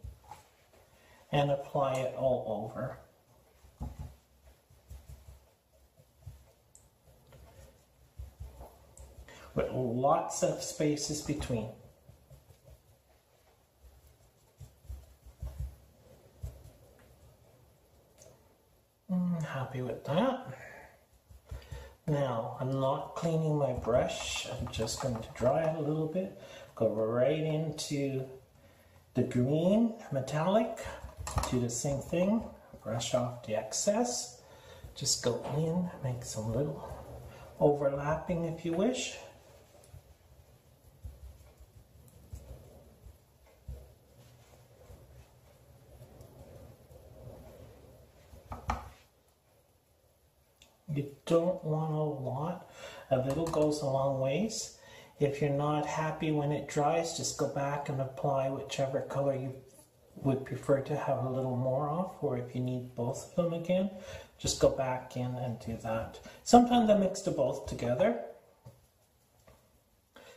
[1.31, 2.99] and apply it all over.
[9.55, 11.69] With lots of spaces between.
[19.45, 20.47] Happy with that.
[22.07, 24.47] Now, I'm not cleaning my brush.
[24.51, 26.39] I'm just going to dry it a little bit.
[26.75, 28.25] Go right into
[29.13, 30.77] the green metallic.
[31.49, 32.43] Do the same thing.
[32.83, 34.41] Brush off the excess.
[34.93, 36.87] Just go in, make some little
[37.59, 39.15] overlapping if you wish.
[50.95, 52.71] You don't want a lot.
[53.11, 54.77] A little goes a long ways.
[55.19, 59.53] If you're not happy when it dries, just go back and apply whichever color you
[60.15, 63.53] would prefer to have a little more of, or if you need both of them
[63.53, 63.89] again,
[64.37, 66.19] just go back in and do that.
[66.43, 68.21] Sometimes I mix the both together,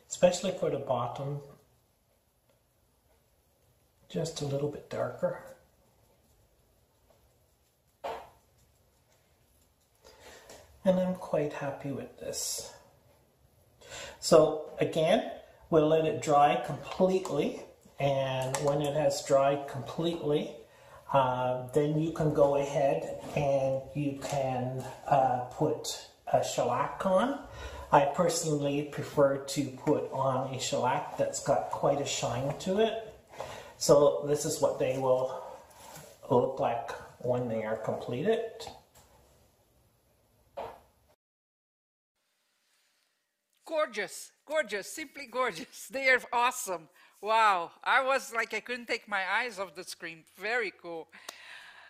[0.08, 1.40] especially for the bottom,
[4.08, 5.40] just a little bit darker.
[10.88, 12.72] And I'm quite happy with this.
[14.20, 15.30] So again,
[15.68, 17.60] we'll let it dry completely
[18.00, 20.54] and when it has dried completely,
[21.12, 27.38] uh, then you can go ahead and you can uh, put a shellac on.
[27.92, 33.14] I personally prefer to put on a shellac that's got quite a shine to it.
[33.76, 35.42] So this is what they will
[36.30, 38.40] look like when they are completed.
[43.68, 45.88] Gorgeous, gorgeous, simply gorgeous.
[45.92, 46.88] They are awesome.
[47.20, 47.72] Wow.
[47.84, 50.24] I was like, I couldn't take my eyes off the screen.
[50.38, 51.08] Very cool.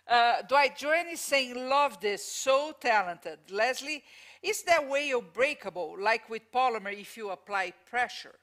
[0.05, 3.39] Uh, Dwight, Joanne is saying, love this, so talented.
[3.49, 4.03] Leslie,
[4.43, 8.35] is that whale breakable, like with polymer, if you apply pressure?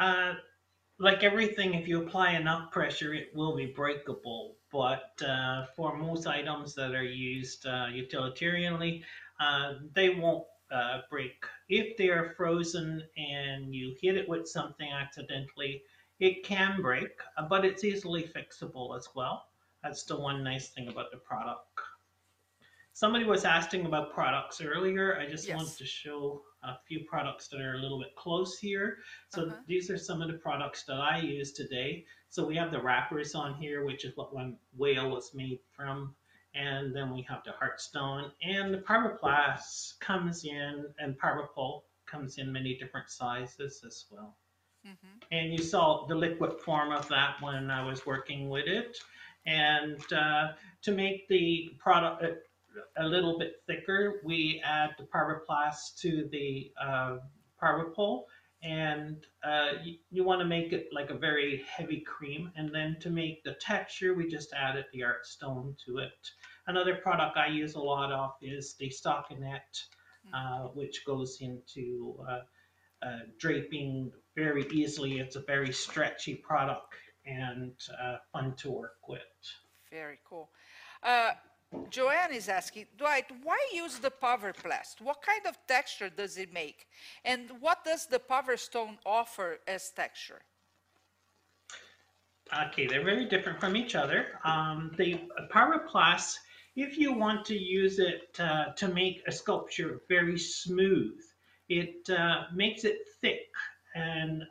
[0.00, 0.34] Uh,
[0.98, 4.56] like everything, if you apply enough pressure, it will be breakable.
[4.72, 9.02] But uh, for most items that are used uh, utilitarianly,
[9.38, 11.44] uh, they won't uh, break.
[11.68, 15.82] If they are frozen and you hit it with something accidentally,
[16.20, 19.44] it can break, uh, but it's easily fixable as well.
[19.82, 21.66] That's the one nice thing about the product.
[22.94, 25.18] Somebody was asking about products earlier.
[25.18, 25.56] I just Yes.
[25.56, 28.98] wanted to show a few products that are a little bit close here.
[29.30, 29.56] So Uh-huh.
[29.66, 32.04] these are some of the products that I use today.
[32.28, 36.14] So we have the wrappers on here, which is what one whale was made from.
[36.54, 42.52] And then we have the Artstone and the Paverplast comes in and Paverpol comes in
[42.52, 44.36] many different sizes as well.
[45.30, 48.98] And you saw the liquid form of that when I was working with it.
[49.46, 50.48] And uh,
[50.82, 56.72] to make the product a, a little bit thicker, we add the Paverplast to the
[56.80, 57.18] uh.
[58.62, 62.52] And uh, you, you want to make it like a very heavy cream.
[62.56, 66.30] And then to make the texture, we just added the art stone to it.
[66.66, 69.82] Another product I use a lot of is the stockinette,
[70.32, 72.40] uh, which goes into uh,
[73.04, 75.18] uh, draping very easily.
[75.18, 76.94] It's a very stretchy product
[77.26, 79.20] and uh, fun to work with.
[79.90, 80.50] Very cool.
[81.90, 85.00] Joanne is asking, Dwight, why use the Paverplast?
[85.00, 86.86] What kind of texture does it make?
[87.24, 90.42] And what does the Power Stone offer as texture?
[92.68, 94.38] Okay, they're very different from each other.
[94.44, 95.20] Um, the
[95.50, 96.34] Paverplast,
[96.76, 101.18] if you want to use it uh, to make a sculpture very smooth,
[101.68, 103.48] it uh, makes it thick
[103.94, 104.42] and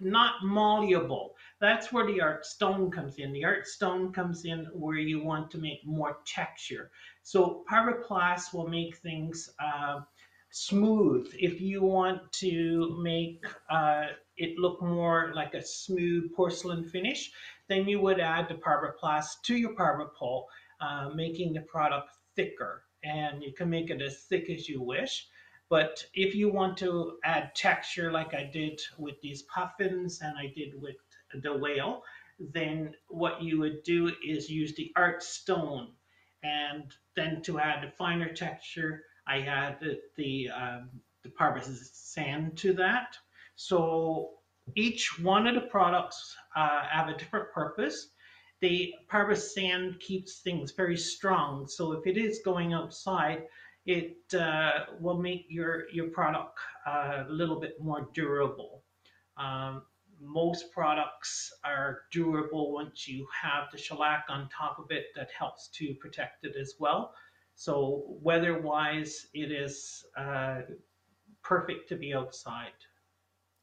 [0.00, 1.34] not malleable.
[1.60, 3.32] That's where the art stone comes in.
[3.32, 6.90] The art stone comes in where you want to make more texture.
[7.22, 10.00] So Paverplast will make things uh,
[10.50, 11.28] smooth.
[11.36, 14.06] If you want to make uh,
[14.36, 17.32] it look more like a smooth porcelain finish,
[17.68, 20.44] then you would add the Paverplast to your Paverpol,
[20.80, 22.84] uh, making the product thicker.
[23.02, 25.26] And you can make it as thick as you wish.
[25.70, 30.52] But if you want to add texture like I did with these puffins and I
[30.56, 30.96] did with
[31.34, 32.02] the whale,
[32.38, 35.88] then what you would do is use the art stone.
[36.42, 36.84] And
[37.16, 40.90] then to add a finer texture, I added the, um,
[41.22, 43.16] the Parvis sand to that.
[43.56, 44.30] So
[44.76, 48.10] each one of the products uh, have a different purpose.
[48.60, 51.66] The Parvis sand keeps things very strong.
[51.66, 53.44] So if it is going outside,
[53.86, 58.82] it uh, will make your, your product uh, a little bit more durable.
[59.36, 59.82] Um,
[60.20, 65.68] most products are durable once you have the shellac on top of it that helps
[65.68, 67.14] to protect it as well.
[67.54, 70.60] So weather-wise, it is uh,
[71.42, 72.78] perfect to be outside.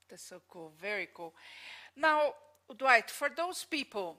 [0.10, 1.34] That's so cool, very cool.
[1.96, 2.34] Now,
[2.78, 4.18] Dwight, for those people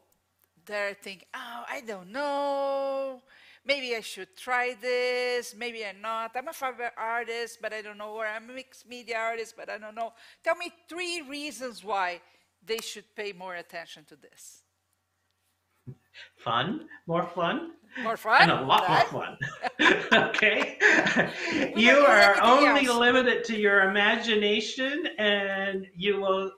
[0.66, 3.22] that think, oh, I don't know,
[3.67, 6.33] maybe I should try this, maybe I'm not.
[6.37, 9.69] I'm a fiber artist, but I don't know, or I'm a mixed media artist, but
[9.69, 10.12] I don't know.
[10.45, 12.21] Tell me three reasons why
[12.64, 14.62] they should pay more attention to this.
[16.39, 18.43] Fun, more fun, More fun?
[18.43, 19.12] and a lot right?
[19.12, 19.39] more fun.
[20.31, 20.79] okay?
[21.77, 22.97] You are only else.
[22.99, 26.53] limited to your imagination, and you will,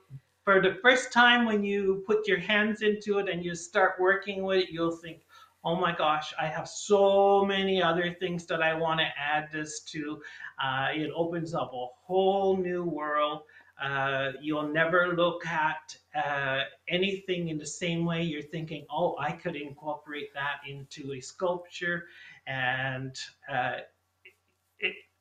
[0.45, 4.43] for the first time when you put your hands into it and you start working
[4.43, 5.21] with it, you'll think,
[5.63, 9.81] oh my gosh, I have so many other things that I want to add this
[9.91, 10.21] to.
[10.63, 13.43] Uh, it opens up a whole new world.
[13.81, 18.21] Uh, you'll never look at uh, anything in the same way.
[18.23, 22.07] You're thinking, oh, I could incorporate that into a sculpture.
[22.45, 23.15] And
[23.51, 23.77] uh,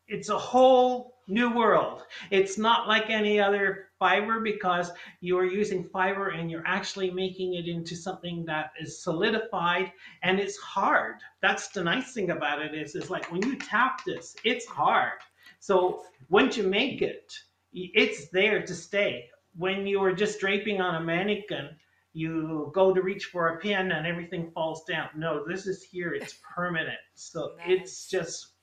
[0.08, 2.02] it's a whole new world.
[2.30, 4.90] It's not like any other fiber because
[5.20, 9.92] you are using fiber and you're actually making it into something that is solidified
[10.22, 11.16] and it's hard.
[11.42, 15.18] That's the nice thing about it is, is like when you tap this, it's hard.
[15.60, 17.32] So once you make it,
[17.72, 19.26] it's there to stay.
[19.56, 21.70] When you are just draping on a mannequin,
[22.14, 25.08] you go to reach for a pin and everything falls down.
[25.14, 26.98] No, this is here, it's permanent.
[27.14, 28.54] So it's just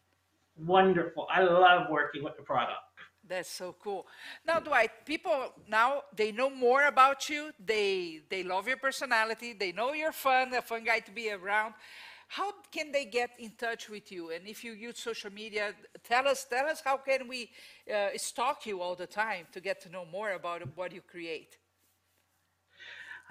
[0.58, 1.28] wonderful.
[1.30, 2.80] I love working with the product.
[3.28, 4.06] That's so cool.
[4.45, 7.51] Now, Dwight, people now they know more about you.
[7.64, 9.53] They they love your personality.
[9.53, 11.74] They know you're fun, a fun guy to be around.
[12.28, 14.32] How can they get in touch with you?
[14.32, 17.49] And if you use social media, tell us tell us how can we
[17.93, 21.58] uh, stalk you all the time to get to know more about what you create.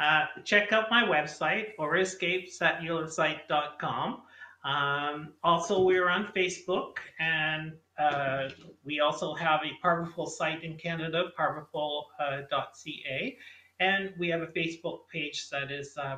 [0.01, 4.23] Uh, check out my website, orascapes.eulasite.com.
[4.65, 8.49] Um, also, we're on Facebook, and uh,
[8.85, 13.37] we also have a Paverpol site in Canada, paverpol.ca,
[13.81, 16.17] and we have a Facebook page that is uh,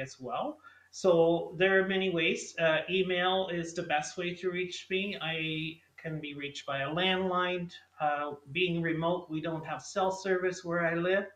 [0.00, 0.58] as well.
[0.90, 2.54] So there are many ways.
[2.58, 5.18] Uh, email is the best way to reach me.
[5.20, 7.70] I can be reached by a landline.
[8.00, 11.26] Uh, being remote, we don't have cell service where I live.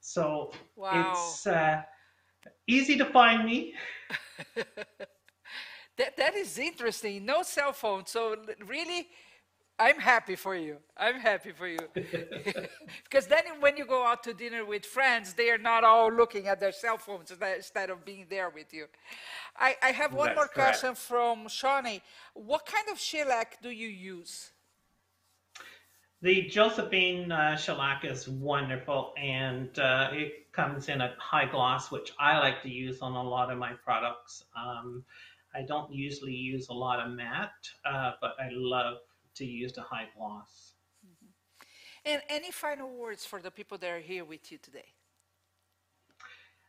[0.00, 1.12] So Wow.
[1.12, 1.82] it's uh,
[2.66, 3.74] easy to find me.
[6.02, 7.24] That, that is interesting.
[7.24, 8.06] No cell phone.
[8.06, 8.34] So
[8.66, 9.06] really,
[9.78, 10.78] I'm happy for you.
[10.96, 11.78] I'm happy for you.
[13.04, 16.48] because then when you go out to dinner with friends, they are not all looking
[16.48, 18.86] at their cell phones instead- of being there with you.
[19.56, 20.80] I, I have one That's more correct.
[20.80, 22.02] question from Shawnee.
[22.34, 24.50] What kind of shellac do you use?
[26.20, 32.12] The Josephine uh, shellac is wonderful, and uh, it comes in a high gloss, which
[32.18, 34.44] I like to use on a lot of my products.
[34.56, 35.04] Um,
[35.54, 37.50] I don't usually use a lot of matte,
[37.84, 38.98] uh, but I love
[39.36, 40.72] to use the high gloss.
[42.04, 44.86] And any final words for the people that are here with you today?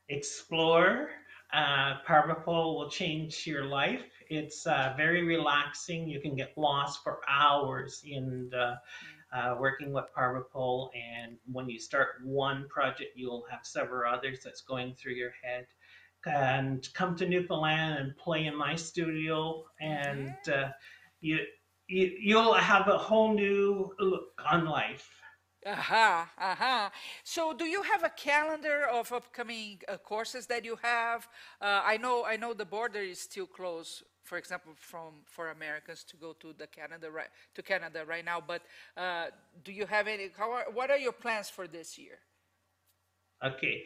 [0.09, 1.09] Explore.
[1.51, 1.97] Uh,
[2.47, 4.01] will change your life.
[4.29, 6.07] It's uh, very relaxing.
[6.07, 8.79] You can get lost for hours in the,
[9.35, 10.89] uh, working with Paverpol.
[10.95, 15.67] And when you start one project, you'll have several others that's going through your head.
[16.25, 20.69] And come to Newfoundland and play in my studio, and uh,
[21.19, 21.39] you,
[21.87, 25.09] you you'll have a whole new look on life.
[25.65, 26.91] Aha, aha.
[27.23, 31.27] So, do you have a calendar of upcoming uh, courses that you have?
[31.61, 34.03] Uh, I know, I know the border is still closed.
[34.23, 38.41] For example, from for Americans to go to the Canada right to Canada right now.
[38.45, 38.61] But
[38.95, 39.27] uh,
[39.63, 40.29] do you have any?
[40.37, 42.19] How are, what are your plans for this year?
[43.43, 43.83] Okay.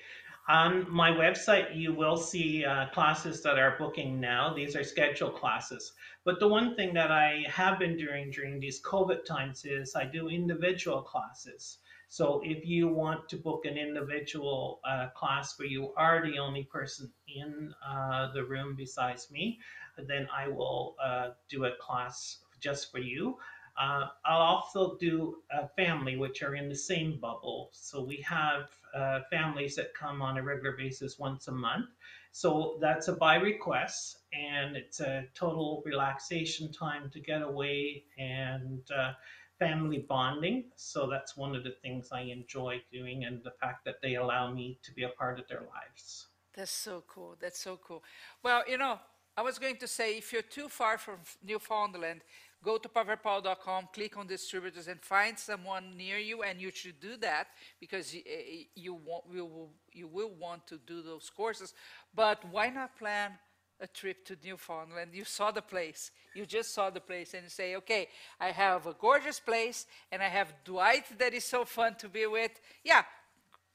[0.50, 4.54] On my website, you will see uh, classes that are booking now.
[4.54, 5.92] These are scheduled classes.
[6.24, 10.06] But the one thing that I have been doing during these COVID times is I
[10.06, 11.80] do individual classes.
[12.10, 16.64] So if you want to book an individual uh, class where you are the only
[16.64, 19.60] person in uh, the room besides me,
[19.98, 23.38] then I will uh, do a class just for you.
[23.78, 27.70] Uh, I'll also do a family, which are in the same bubble.
[27.74, 31.86] So we have uh, families that come on a regular basis once a month.
[32.32, 38.82] So that's a by request, and it's a total relaxation time to get away and
[38.92, 39.14] uh,
[39.60, 40.66] family bonding.
[40.76, 44.54] So that's one of the things I enjoy doing, and the fact that they allow
[44.54, 46.28] me to be a part of their lives.
[46.54, 47.36] That's so cool.
[47.40, 48.04] That's so cool.
[48.44, 49.00] Well, you know,
[49.36, 52.22] I was going to say if you're too far from Newfoundland,
[52.64, 56.44] go to paverpol.com, click on distributors, and find someone near you.
[56.44, 57.48] And you should do that
[57.80, 61.74] because you, eh, you, want, you, will, you will want to do those courses.
[62.14, 63.32] But why not plan
[63.80, 65.12] a trip to Newfoundland?
[65.14, 66.12] You saw the place.
[66.36, 68.08] You just saw the place, and you say, okay,
[68.40, 72.26] I have a gorgeous place, and I have Dwight that is so fun to be
[72.26, 72.52] with.
[72.84, 73.04] Yeah,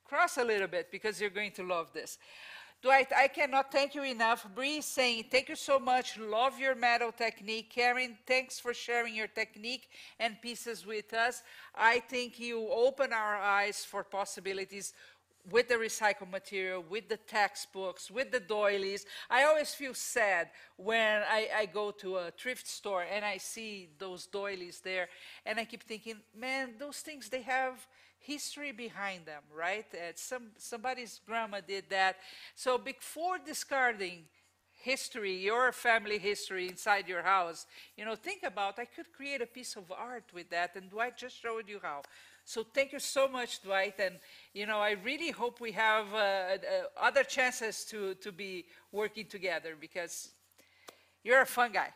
[0.04, 2.18] cross a little bit because you're going to love this.
[2.82, 4.44] Dwight, I cannot thank you enough.
[4.56, 6.18] Bree saying, thank you so much.
[6.18, 7.70] Love your metal technique.
[7.70, 11.44] Karen, thanks for sharing your technique and pieces with us.
[11.76, 14.94] I think you open our eyes for possibilities
[15.48, 19.06] with the recycled material, with the textbooks, with the doilies.
[19.30, 23.90] I always feel sad when I, I, go to a thrift store and I see
[23.98, 25.08] those doilies there,
[25.46, 27.86] and I keep thinking, man, those things they have
[28.24, 29.86] history behind them, right?
[29.94, 32.16] Uh, some, somebody's grandma did that.
[32.54, 34.24] So before discarding
[34.82, 37.66] history, your family history inside your house,
[37.96, 41.16] you know, think about, I could create a piece of art with that, and Dwight
[41.16, 42.02] just showed you how.
[42.44, 44.16] So thank you so much, Dwight, and,
[44.52, 46.58] you know, I really hope we have uh, uh,
[47.00, 50.30] other chances to, to be working together, because
[51.22, 51.90] you're a fun guy.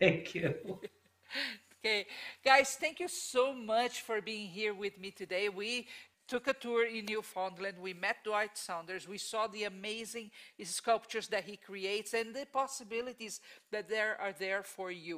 [0.00, 0.54] Thank you.
[1.84, 2.06] Okay,
[2.44, 5.48] guys, thank you so much for being here with me today.
[5.48, 5.86] We
[6.26, 7.76] took a tour in Newfoundland.
[7.80, 9.08] We met Dwight Saunders.
[9.08, 10.32] We saw the amazing
[10.64, 15.16] sculptures that he creates and the possibilities that there are there for you.